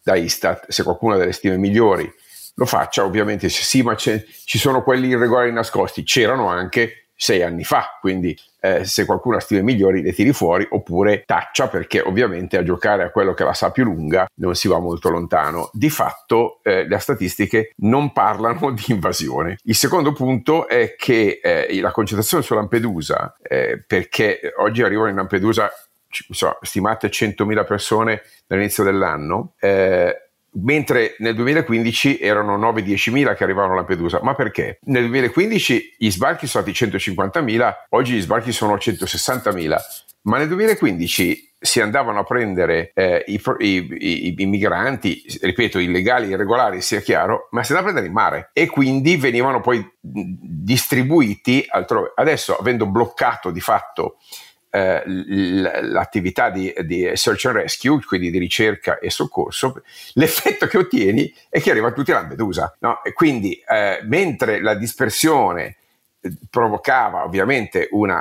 [0.03, 2.11] da Istat, se qualcuno ha delle stime migliori
[2.55, 7.97] lo faccia, ovviamente sì, ma ci sono quelli irregolari nascosti, c'erano anche sei anni fa,
[8.01, 12.63] quindi eh, se qualcuno ha stime migliori le tiri fuori oppure taccia perché ovviamente a
[12.63, 15.69] giocare a quello che la sa più lunga non si va molto lontano.
[15.73, 19.57] Di fatto eh, le statistiche non parlano di invasione.
[19.63, 25.15] Il secondo punto è che eh, la concentrazione su Lampedusa, eh, perché oggi arrivano in
[25.15, 25.71] Lampedusa
[26.29, 30.23] so, stimate 100.000 persone dall'inizio dell'anno, eh,
[30.55, 34.19] mentre nel 2015 erano 9-10.000 che arrivavano a Lampedusa.
[34.21, 34.79] Ma perché?
[34.83, 39.75] Nel 2015 gli sbarchi sono stati 150.000, oggi gli sbarchi sono 160.000,
[40.23, 46.81] ma nel 2015 si andavano a prendere eh, i, i, i, migranti, ripeto, illegali, irregolari,
[46.81, 52.11] sia chiaro, ma si andavano a prendere in mare e quindi venivano poi distribuiti altrove.
[52.15, 54.17] Adesso, avendo bloccato di fatto
[54.75, 61.31] eh, l'attività di, di, search and rescue, quindi di ricerca e soccorso, l'effetto che ottieni
[61.47, 62.75] è che arriva tutti a Lampedusa.
[62.79, 63.03] No?
[63.03, 65.75] E quindi eh, mentre la dispersione
[66.19, 68.19] eh, provocava ovviamente un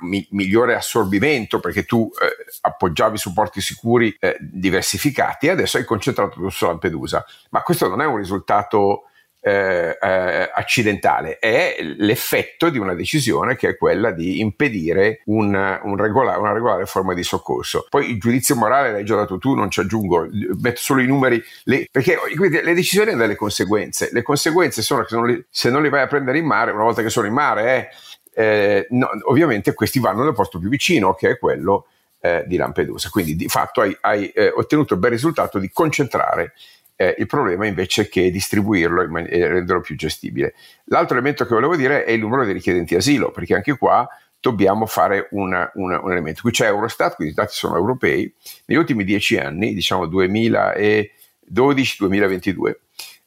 [0.00, 6.34] mi- migliore assorbimento perché tu eh, appoggiavi su porti sicuri eh, diversificati, adesso hai concentrato
[6.34, 7.24] tutto su Lampedusa.
[7.48, 9.04] Ma questo non è un risultato
[9.46, 15.96] eh, eh, accidentale, è l'effetto di una decisione che è quella di impedire un, un
[15.96, 17.86] regolare, una regolare forma di soccorso.
[17.88, 20.26] Poi il giudizio morale l'hai già dato tu, non ci aggiungo,
[20.60, 24.08] metto solo i numeri, le, perché le decisioni hanno delle conseguenze.
[24.10, 26.72] Le conseguenze sono che se non, li, se non li vai a prendere in mare,
[26.72, 27.90] una volta che sono in mare,
[28.34, 31.86] eh, eh, no, ovviamente questi vanno nel posto più vicino, che è quello
[32.18, 33.10] eh, di Lampedusa.
[33.10, 36.54] Quindi di fatto hai, hai eh, ottenuto il bel risultato di concentrare
[36.96, 40.54] eh, il problema invece che distribuirlo man- e renderlo più gestibile.
[40.86, 44.08] L'altro elemento che volevo dire è il numero dei richiedenti asilo, perché anche qua
[44.40, 46.40] dobbiamo fare una, una, un elemento.
[46.40, 48.32] Qui c'è Eurostat, quindi i dati sono europei.
[48.66, 52.76] Negli ultimi dieci anni, diciamo 2012-2022,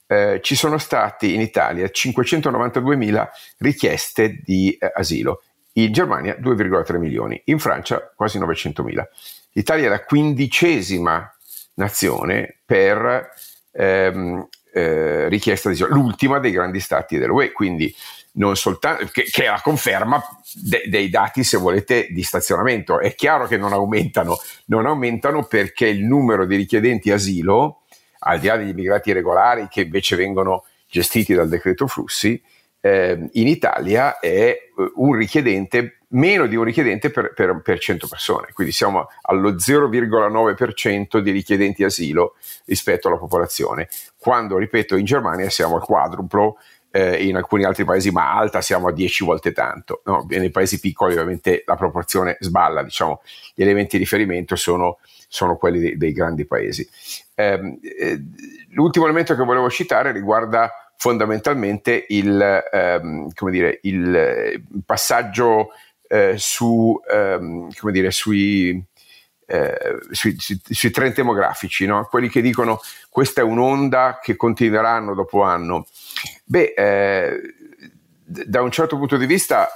[0.08, 5.44] eh, ci sono stati in Italia 592.000 richieste di eh, asilo,
[5.74, 9.04] in Germania 2,3 milioni, in Francia quasi 900.000.
[9.52, 11.32] L'Italia è la quindicesima
[11.76, 13.30] nazione per
[13.80, 17.94] ehm, eh, richiesta di l'ultima dei grandi stati dell'UE, quindi
[18.34, 20.22] non soltanto che, che, è la conferma
[20.54, 23.00] de, dei dati, se volete, di stazionamento.
[23.00, 27.84] È chiaro che non aumentano, non aumentano perché il numero di richiedenti asilo,
[28.20, 32.42] al di là degli immigrati regolari che invece vengono gestiti dal decreto flussi,
[32.82, 34.62] eh, in Italia è eh,
[34.96, 41.20] un richiedente, meno di un richiedente per, per, per 100 persone, quindi siamo allo 0,9%
[41.20, 42.36] di richiedenti asilo
[42.66, 43.88] rispetto alla popolazione,
[44.18, 46.58] quando, ripeto, in Germania siamo al quadruplo,
[46.92, 50.02] eh, in alcuni altri paesi, ma alta siamo a 10 volte tanto.
[50.06, 50.26] No?
[50.28, 53.22] Nei paesi piccoli ovviamente la proporzione sballa, diciamo,
[53.54, 54.98] gli elementi di riferimento sono,
[55.28, 56.88] sono quelli dei, dei, grandi paesi.
[57.36, 58.24] Eh, eh,
[58.70, 65.70] l'ultimo elemento che volevo citare riguarda fondamentalmente il, ehm, dire, il passaggio
[66.12, 68.84] eh, su, ehm, dire, sui,
[69.46, 69.78] eh,
[70.10, 72.08] sui, sui, sui, trend demografici, no?
[72.10, 72.80] quelli che dicono
[73.10, 75.88] questa è un'onda che continuerà anno dopo anno.
[76.46, 77.40] Beh, eh,
[78.26, 79.70] da un certo punto di vista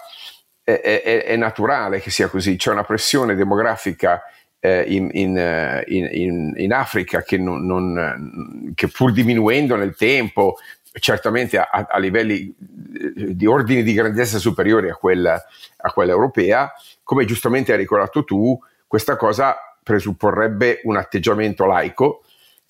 [0.64, 4.24] è, è, è, naturale che sia così, c'è una pressione demografica
[4.60, 10.58] eh, in, in, in, in, Africa che, non, non, che pur diminuendo nel tempo
[11.00, 12.56] certamente a, a, livelli eh,
[12.94, 15.41] di ordini di grandezza superiori a quella,
[15.78, 16.72] a quella europea,
[17.04, 22.24] come giustamente hai ricordato tu, questa cosa presupporrebbe un atteggiamento laico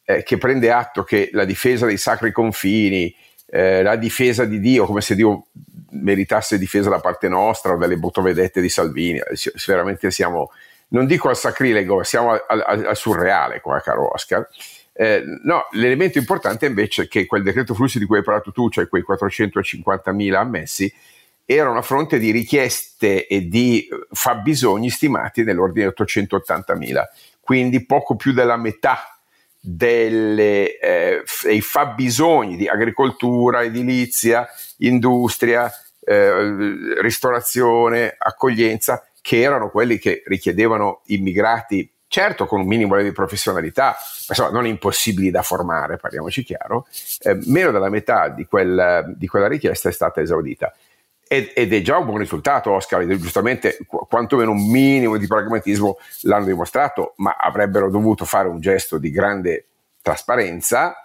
[0.05, 3.13] eh, che prende atto che la difesa dei sacri confini,
[3.47, 5.47] eh, la difesa di Dio, come se Dio
[5.91, 10.51] meritasse difesa da parte nostra o dalle motovedette di Salvini, eh, veramente siamo,
[10.89, 14.47] non dico al sacrilego, siamo al, al, al surreale qua, caro Oscar.
[14.93, 18.69] Eh, no, l'elemento importante invece è che quel decreto flussi di cui hai parlato tu,
[18.69, 20.93] cioè quei 450.000 ammessi,
[21.45, 27.03] erano a fronte di richieste e di eh, fabbisogni stimati nell'ordine di 880.000,
[27.41, 29.17] quindi poco più della metà
[29.59, 34.47] delle, eh, dei fabbisogni di agricoltura, edilizia,
[34.79, 35.71] industria,
[36.05, 43.95] eh, ristorazione, accoglienza, che erano quelli che richiedevano immigrati certo con un minimo di professionalità,
[44.27, 46.85] insomma non impossibili da formare, parliamoci chiaro,
[47.21, 50.71] eh, meno della metà di, quel, di, quella richiesta è stata esaudita.
[51.27, 56.45] Ed, ed, è già un buon risultato, Oscar, giustamente quantomeno un minimo di pragmatismo l'hanno
[56.45, 59.65] dimostrato, ma avrebbero dovuto fare un gesto di grande
[60.03, 61.03] trasparenza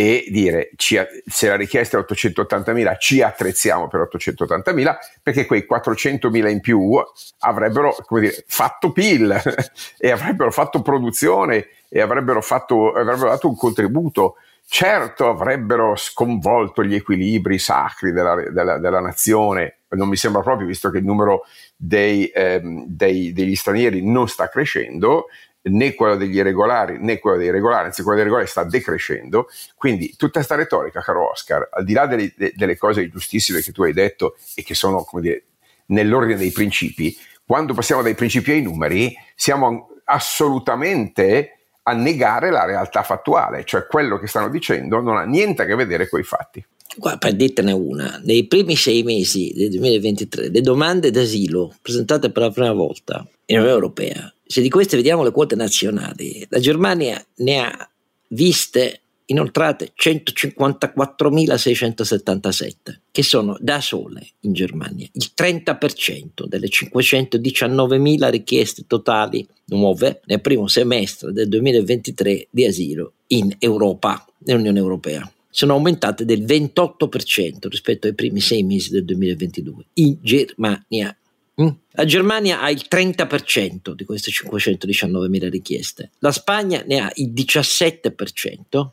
[0.00, 6.48] e dire ci, se la richiesta è 880.000 ci attrezziamo per 880.000 perché quei 400.000
[6.48, 6.98] in più
[7.40, 9.30] avrebbero dire, fatto PIL
[10.00, 14.36] e avrebbero fatto produzione e avrebbero, fatto, avrebbero dato un contributo.
[14.66, 19.80] Certo avrebbero sconvolto gli equilibri sacri della, della, della nazione.
[19.88, 21.42] Non mi sembra proprio visto che il numero
[21.76, 25.26] dei, ehm, dei, degli stranieri non sta crescendo
[25.62, 30.14] né quello degli irregolari né quello dei regolari, anzi quello dei regolari sta decrescendo, quindi
[30.16, 33.92] tutta questa retorica, caro Oscar, al di là delle, delle cose giustissime che tu hai
[33.92, 35.44] detto e che sono, dire,
[35.86, 43.02] nell'ordine dei principi, quando passiamo dai principi ai numeri, siamo assolutamente a negare la realtà
[43.02, 46.64] fattuale, cioè quello che stanno dicendo non ha niente a che vedere con i fatti.
[46.98, 52.42] Qua, per dirtene una, nei primi sei mesi del 2023 le domande d'asilo presentate per
[52.42, 57.24] la prima volta in Unione Europea se di queste vediamo le quote nazionali, la Germania
[57.36, 57.88] ne ha
[58.30, 62.74] viste inoltrate 154.677,
[63.12, 70.66] che sono da sole in Germania il 30% delle 519.000 richieste totali nuove nel primo
[70.66, 75.32] semestre del 2023 di asilo in Europa, nell'Unione Europea.
[75.48, 81.14] Sono aumentate del 28% rispetto ai primi sei mesi del 2022 in Germania.
[81.60, 81.68] Mm?
[81.92, 88.88] La Germania ha il 30% di queste 519.000 richieste, la Spagna ne ha il 17%,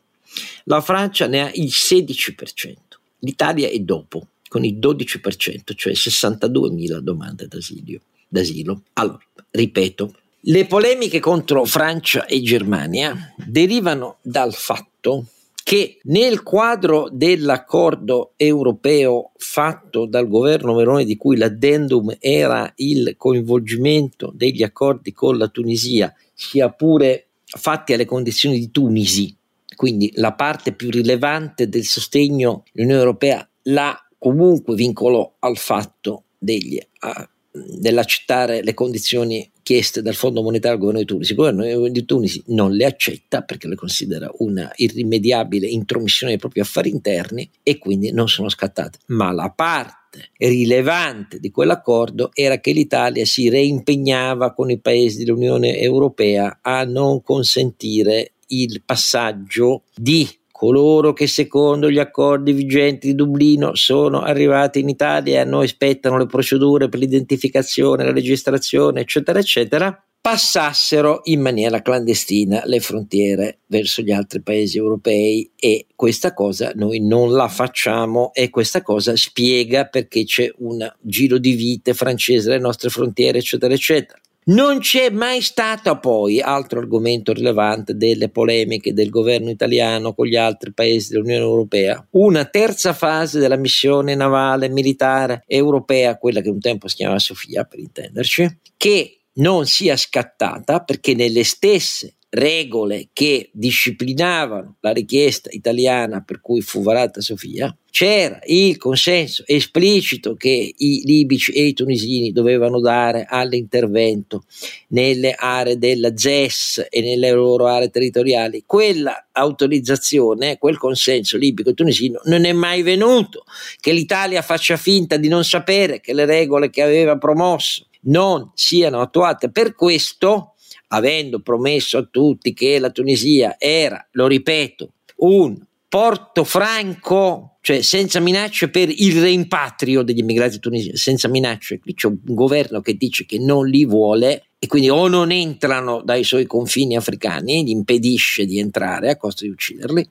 [0.65, 2.73] la Francia ne ha il 16%,
[3.19, 7.99] l'Italia è dopo con il 12%, cioè 62.000 domande d'asilo.
[8.27, 8.81] d'asilo.
[8.93, 15.25] Allora, ripeto, le polemiche contro Francia e Germania derivano dal fatto
[15.67, 24.31] che nel quadro dell'accordo europeo fatto dal governo Meloni di cui l'addendum era il coinvolgimento
[24.33, 29.35] degli accordi con la Tunisia, sia pure fatti alle condizioni di Tunisi,
[29.75, 36.79] quindi la parte più rilevante del sostegno l'Unione Europea la comunque vincolò al fatto degli,
[36.99, 37.29] a,
[37.65, 41.31] dell'accettare le condizioni chieste dal Fondo Monetario al governo di Tunisi.
[41.31, 46.61] Il governo di Tunisi non le accetta perché le considera una irrimediabile intromissione nei propri
[46.61, 48.99] affari interni e quindi non sono scattate.
[49.07, 55.77] Ma la parte rilevante di quell'accordo era che l'Italia si reimpegnava con i paesi dell'Unione
[55.77, 60.27] Europea a non consentire il passaggio di
[60.57, 65.65] coloro che secondo gli accordi vigenti di Dublino sono arrivati in Italia e a noi
[65.65, 73.59] aspettano le procedure per l'identificazione, la registrazione, eccetera, eccetera, passassero in maniera clandestina le frontiere
[73.67, 79.15] verso gli altri paesi europei e questa cosa noi non la facciamo e questa cosa
[79.15, 84.19] spiega perché c'è un giro di vite francese alle nostre frontiere, eccetera, eccetera.
[84.47, 90.37] Non c'è mai stata poi, altro argomento rilevante delle polemiche del governo italiano con gli
[90.37, 96.61] altri paesi dell'Unione Europea, una terza fase della missione navale militare europea, quella che un
[96.61, 103.49] tempo si chiamava Sofia per intenderci, che non sia scattata perché nelle stesse regole che
[103.51, 111.01] disciplinavano la richiesta italiana per cui fu varata Sofia, c'era il consenso esplicito che i
[111.03, 114.43] libici e i tunisini dovevano dare all'intervento
[114.89, 118.63] nelle aree della ZES e nelle loro aree territoriali.
[118.67, 123.45] Quella autorizzazione, quel consenso libico e tunisino non è mai venuto.
[123.79, 129.01] Che l'Italia faccia finta di non sapere che le regole che aveva promosso non siano
[129.01, 129.49] attuate.
[129.49, 130.53] Per questo,
[130.87, 135.57] avendo promesso a tutti che la Tunisia era, lo ripeto, un
[135.87, 141.79] porto franco cioè senza minacce per il rimpatrio degli immigrati tunisini, senza minacce.
[141.79, 146.01] Qui c'è un governo che dice che non li vuole e quindi o non entrano
[146.01, 150.09] dai suoi confini africani, gli impedisce di entrare a costo di ucciderli,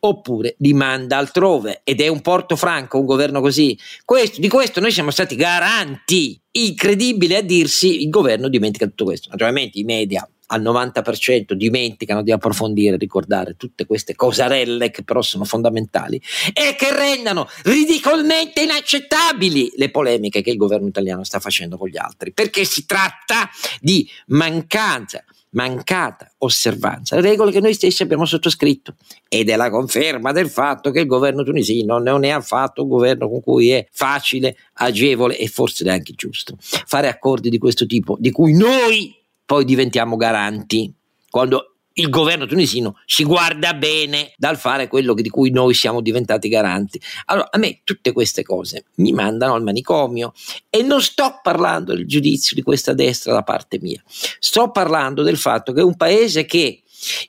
[0.00, 3.78] oppure li manda altrove ed è un porto franco, un governo così.
[4.04, 6.40] Questo, di questo noi siamo stati garanti.
[6.50, 9.28] Incredibile a dirsi, il governo dimentica tutto questo.
[9.30, 15.44] Naturalmente i media al 90% dimenticano di approfondire ricordare tutte queste cosarelle che però sono
[15.44, 16.20] fondamentali
[16.52, 21.98] e che rendano ridicolmente inaccettabili le polemiche che il governo italiano sta facendo con gli
[21.98, 23.48] altri, perché si tratta
[23.80, 28.96] di mancanza mancata osservanza le regole che noi stessi abbiamo sottoscritto
[29.28, 33.28] ed è la conferma del fatto che il governo tunisino non è affatto un governo
[33.28, 38.30] con cui è facile, agevole e forse neanche giusto fare accordi di questo tipo di
[38.30, 39.16] cui noi
[39.48, 40.92] poi diventiamo garanti.
[41.30, 46.48] Quando il governo tunisino si guarda bene dal fare quello di cui noi siamo diventati
[46.48, 47.00] garanti.
[47.26, 50.32] Allora, a me tutte queste cose mi mandano al manicomio
[50.70, 54.02] e non sto parlando del giudizio di questa destra da parte mia,
[54.38, 56.82] sto parlando del fatto che un paese che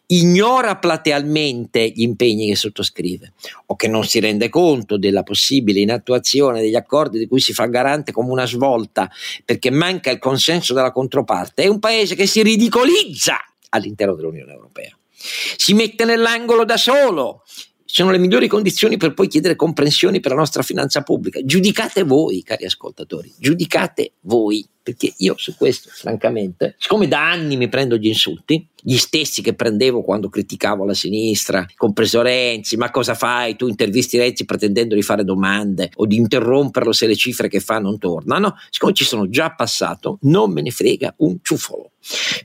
[0.07, 3.33] ignora platealmente gli impegni che sottoscrive
[3.67, 7.65] o che non si rende conto della possibile inattuazione degli accordi di cui si fa
[7.65, 9.09] garante come una svolta
[9.45, 13.39] perché manca il consenso della controparte, è un paese che si ridicolizza
[13.69, 14.97] all'interno dell'Unione Europea.
[15.11, 17.43] Si mette nell'angolo da solo,
[17.83, 21.43] sono le migliori condizioni per poi chiedere comprensioni per la nostra finanza pubblica.
[21.43, 27.69] Giudicate voi, cari ascoltatori, giudicate voi perché io su questo, francamente, siccome da anni mi
[27.69, 33.13] prendo gli insulti, gli stessi che prendevo quando criticavo la sinistra, compreso Renzi, ma cosa
[33.13, 33.55] fai?
[33.55, 37.77] Tu intervisti Renzi pretendendo di fare domande o di interromperlo se le cifre che fa
[37.77, 41.91] non tornano, siccome ci sono già passato, non me ne frega un ciuffolo.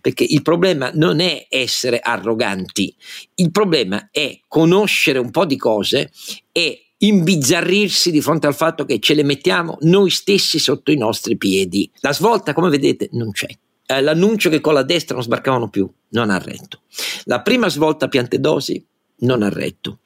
[0.03, 2.95] Perché il problema non è essere arroganti,
[3.37, 6.11] il problema è conoscere un po' di cose
[6.53, 11.37] e imbizzarrirsi di fronte al fatto che ce le mettiamo noi stessi sotto i nostri
[11.37, 11.91] piedi.
[12.01, 13.49] La svolta, come vedete, non c'è.
[13.87, 16.81] Eh, l'annuncio che con la destra non sbarcavano più non ha retto.
[17.25, 18.85] La prima svolta a Piantedosi
[19.19, 19.99] non ha retto.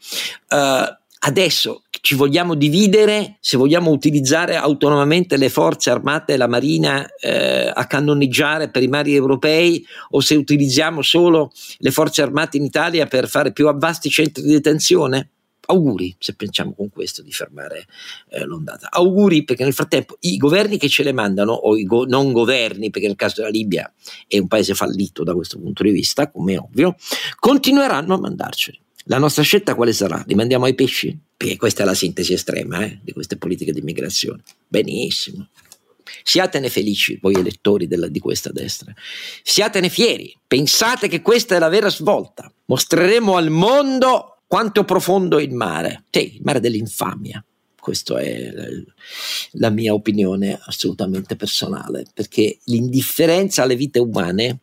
[0.51, 7.07] Uh, adesso ci vogliamo dividere se vogliamo utilizzare autonomamente le forze armate e la marina
[7.21, 12.65] eh, a cannoneggiare per i mari europei o se utilizziamo solo le forze armate in
[12.65, 15.31] Italia per fare più vasti centri di detenzione?
[15.71, 17.87] Auguri se pensiamo con questo di fermare
[18.31, 18.89] eh, l'ondata.
[18.91, 22.91] Auguri perché nel frattempo i governi che ce le mandano, o i go- non governi,
[22.91, 23.93] perché nel caso della Libia
[24.27, 26.97] è un paese fallito da questo punto di vista, come ovvio,
[27.39, 28.81] continueranno a mandarceli.
[29.05, 30.23] La nostra scelta quale sarà?
[30.27, 31.19] Li mandiamo ai pesci?
[31.37, 34.43] Perché questa è la sintesi estrema eh, di queste politiche di immigrazione.
[34.67, 35.49] Benissimo.
[36.23, 38.93] Siatene felici, voi elettori della, di questa destra.
[39.43, 40.35] Siatene fieri.
[40.47, 42.51] Pensate che questa è la vera svolta.
[42.67, 46.07] Mostreremo al mondo quanto profondo è il mare.
[46.11, 47.45] Sì, il mare dell'infamia.
[47.79, 48.51] Questa è
[49.53, 54.63] la mia opinione assolutamente personale, perché l'indifferenza alle vite umane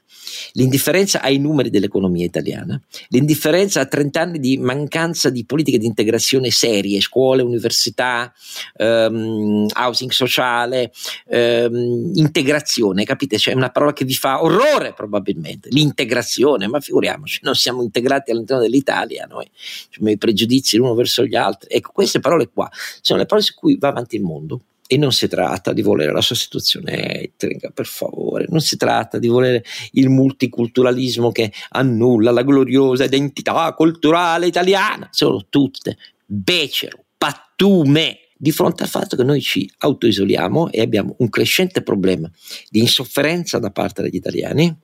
[0.53, 6.51] l'indifferenza ai numeri dell'economia italiana, l'indifferenza a 30 anni di mancanza di politiche di integrazione
[6.51, 8.33] serie, scuole, università,
[8.77, 10.91] um, housing sociale,
[11.27, 13.37] um, integrazione, capite?
[13.37, 18.61] C'è una parola che vi fa orrore probabilmente, l'integrazione, ma figuriamoci, non siamo integrati all'interno
[18.61, 19.49] dell'Italia, noi
[19.87, 21.69] abbiamo i pregiudizi l'uno verso gli altri.
[21.71, 22.69] Ecco, queste parole qua
[23.01, 24.61] sono le parole su cui va avanti il mondo.
[24.87, 29.27] E non si tratta di volere la sostituzione etnica, per favore, non si tratta di
[29.27, 29.63] volere
[29.93, 38.83] il multiculturalismo che annulla la gloriosa identità culturale italiana, sono tutte becero, pattume di fronte
[38.83, 42.29] al fatto che noi ci autoisoliamo e abbiamo un crescente problema
[42.69, 44.75] di insofferenza da parte degli italiani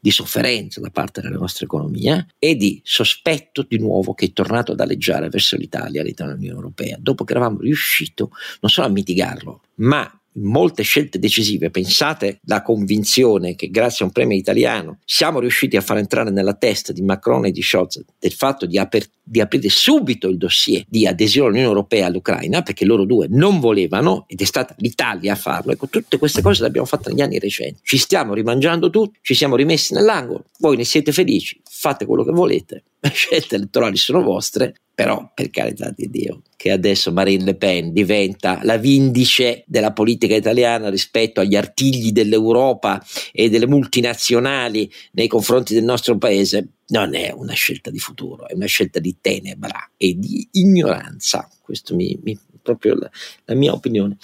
[0.00, 4.72] di sofferenza da parte della nostra economia e di sospetto di nuovo che è tornato
[4.72, 8.08] ad alleggiare verso l'Italia all'interno dell'Unione Europea, dopo che eravamo riusciti
[8.60, 14.12] non solo a mitigarlo, ma molte scelte decisive, pensate la convinzione che grazie a un
[14.12, 18.32] premio italiano siamo riusciti a far entrare nella testa di Macron e di Scholz del
[18.32, 23.04] fatto di, aper- di aprire subito il dossier di adesione all'Unione Europea all'Ucraina, perché loro
[23.04, 25.72] due non volevano ed è stata l'Italia a farlo.
[25.72, 27.80] Ecco, tutte queste cose le abbiamo fatte negli anni recenti.
[27.82, 32.32] Ci stiamo rimangiando tutti, ci siamo rimessi nell'angolo, voi ne siete felici, fate quello che
[32.32, 37.54] volete, le scelte elettorali sono vostre, però per carità di Dio, che adesso Marine Le
[37.54, 45.26] Pen diventa la vindice della politica italiana rispetto agli artigli dell'Europa e delle multinazionali nei
[45.26, 49.92] confronti del nostro paese, non è una scelta di futuro, è una scelta di tenebra
[49.96, 51.48] e di ignoranza.
[51.62, 53.10] Questa è proprio la,
[53.46, 54.18] la mia opinione.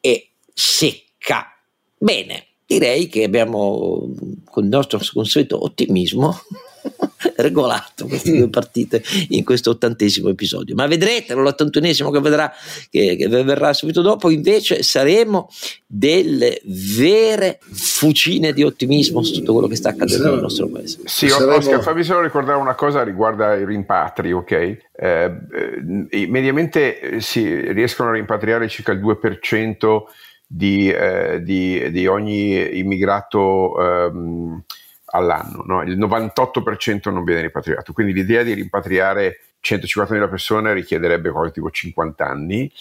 [0.00, 1.56] È secca.
[1.98, 4.14] Bene, direi che abbiamo
[4.44, 6.38] con il nostro consueto ottimismo
[7.36, 10.76] regolato queste due partite in questo ottantesimo episodio.
[10.76, 12.52] Ma vedrete, l'ottantunesimo che, vedrà,
[12.88, 15.50] che, che verrà subito dopo, invece saremo
[15.84, 21.00] delle vere fucine di ottimismo su tutto quello che sta accadendo nel nostro paese.
[21.06, 21.56] Sì, saremo...
[21.56, 24.52] Oscar, fammi solo ricordare una cosa riguardo i rimpatri, ok?
[24.52, 30.02] Eh, eh, mediamente eh, si riescono a rimpatriare circa il 2%
[30.52, 34.64] di, eh, di, di ogni immigrato ehm,
[35.12, 35.82] all'anno, no?
[35.82, 42.26] il 98% non viene rimpatriato, quindi l'idea di rimpatriare 150.000 persone richiederebbe qualcosa tipo 50
[42.26, 42.72] anni,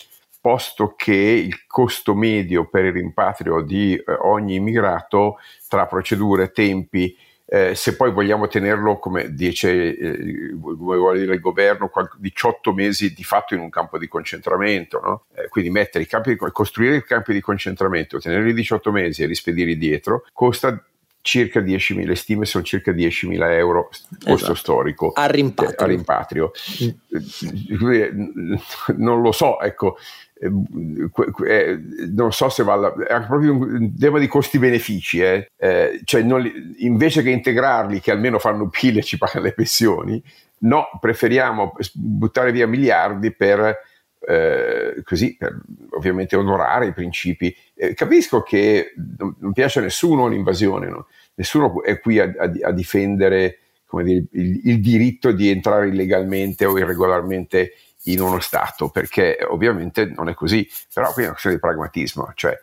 [0.41, 7.15] posto che il costo medio per il rimpatrio di eh, ogni immigrato tra procedure, tempi,
[7.51, 13.23] eh, se poi vogliamo tenerlo, come dice eh, vuole dire il governo, 18 mesi di
[13.23, 15.23] fatto in un campo di concentramento, no?
[15.33, 19.77] eh, quindi mettere i campi costruire i campi di concentramento, tenerli 18 mesi e rispedirli
[19.77, 20.79] dietro, costa
[21.21, 24.53] circa 10.000, le stime sono circa 10.000 euro costo esatto.
[24.53, 25.75] storico a rimpatrio.
[25.77, 26.51] A rimpatrio.
[26.83, 28.55] Mm.
[28.97, 35.21] Non lo so, ecco, eh, non so se vale, è proprio un tema di costi-benefici,
[35.21, 35.51] eh.
[35.57, 40.23] Eh, cioè non, invece che integrarli che almeno fanno pile e ci pagano le pensioni,
[40.59, 43.87] no, preferiamo buttare via miliardi per
[44.27, 45.59] eh, così per
[45.91, 47.55] ovviamente onorare i principi.
[47.73, 51.07] Eh, capisco che non, non, piace a nessuno l'invasione, no?
[51.35, 53.59] nessuno è qui a, a, a difendere
[54.03, 57.73] dire, il, il, diritto di entrare illegalmente o irregolarmente
[58.03, 62.31] in uno Stato, perché ovviamente non è così, però qui è una questione di pragmatismo,
[62.35, 62.59] cioè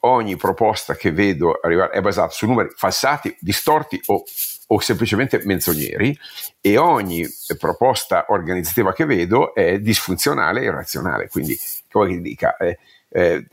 [0.00, 4.22] ogni proposta che vedo arrivare è basata su numeri falsati, distorti o
[4.68, 6.16] o semplicemente menzogneri
[6.60, 7.26] e ogni
[7.58, 11.28] proposta organizzativa che vedo è disfunzionale e irrazionale.
[11.28, 11.56] Quindi,
[11.90, 12.78] come che dica, eh,
[13.10, 13.46] eh,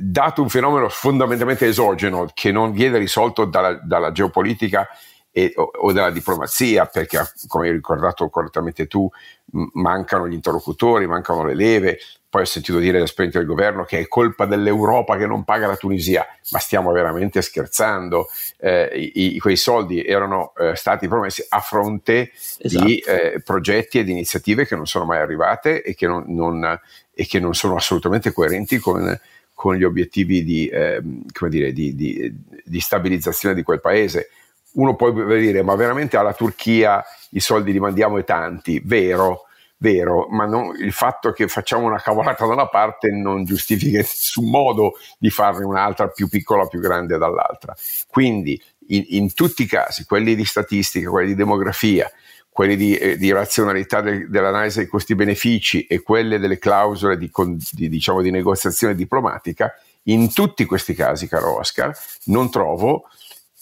[0.00, 4.88] dato un fenomeno fondamentalmente esogeno che non viene risolto dalla, dalla geopolitica
[5.30, 9.08] e, o, o, dalla diplomazia, perché come hai ricordato correttamente tu,
[9.52, 14.08] mancano gli interlocutori, mancano le leve, poi ho sentito dire l'esponente del governo che è
[14.08, 18.28] colpa dell'Europa che non paga la Tunisia, ma stiamo veramente scherzando.
[18.58, 22.84] Eh, i, quei soldi erano eh, stati promessi a fronte esatto.
[22.84, 26.78] di eh, progetti ed iniziative che non sono mai arrivate e che non, non,
[27.14, 29.18] e che non sono assolutamente coerenti con,
[29.54, 34.28] con gli obiettivi di, ehm, dire, di, di, di stabilizzazione di quel paese
[34.76, 37.02] uno può dire ma veramente alla Turchia
[37.36, 39.42] i soldi li mandiamo e tanti, vero,
[39.78, 44.04] vero, ma non, il fatto che facciamo una cavolata da una parte non giustifica in
[44.04, 47.76] nessun modo di farne un'altra più piccola o più grande dall'altra.
[48.08, 52.10] Quindi in, in, tutti i casi, quelli di statistica, quelli di demografia,
[52.48, 57.30] quelli di, eh, di razionalità de, dell'analisi dei costi-benefici e quelle delle clausole di,
[57.70, 59.74] di, diciamo, di negoziazione diplomatica,
[60.04, 63.08] in tutti questi casi, caro Oscar, non trovo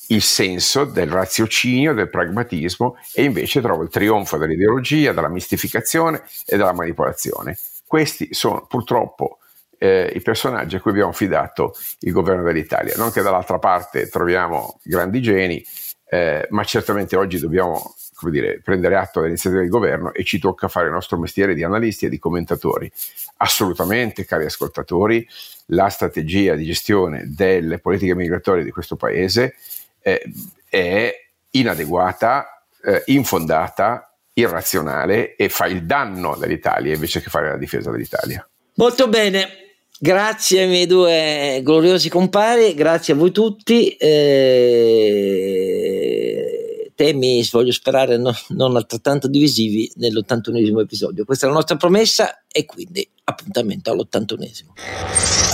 [0.08, 6.56] il senso del raziocinio, del pragmatismo e invece trovo il trionfo dell'ideologia, della mistificazione e
[6.56, 7.56] della manipolazione.
[7.86, 9.38] Questi sono purtroppo
[9.78, 12.94] eh, i personaggi a cui abbiamo affidato il governo dell'Italia.
[12.96, 15.64] Non che dall'altra parte troviamo grandi geni,
[16.08, 17.94] eh, ma certamente oggi dobbiamo
[18.30, 22.06] dire, prendere atto dell'iniziativa del governo e ci tocca fare il nostro mestiere di analisti
[22.06, 22.90] e di commentatori.
[23.38, 25.26] Assolutamente, cari ascoltatori,
[25.66, 29.56] la strategia di gestione delle politiche migratorie di questo Paese
[30.04, 30.22] eh,
[30.68, 31.12] è
[31.50, 38.46] inadeguata, eh, infondata, irrazionale e fa il danno dell'Italia invece che fare la difesa dell'Italia.
[38.74, 39.48] Molto bene,
[39.98, 43.88] grazie ai miei due gloriosi compari, grazie a voi tutti.
[43.96, 45.24] Eh,
[46.94, 51.24] temi, voglio sperare, no, non altrettanto divisivi nell'81esimo episodio.
[51.24, 55.53] Questa è la nostra promessa e quindi appuntamento all'81esimo.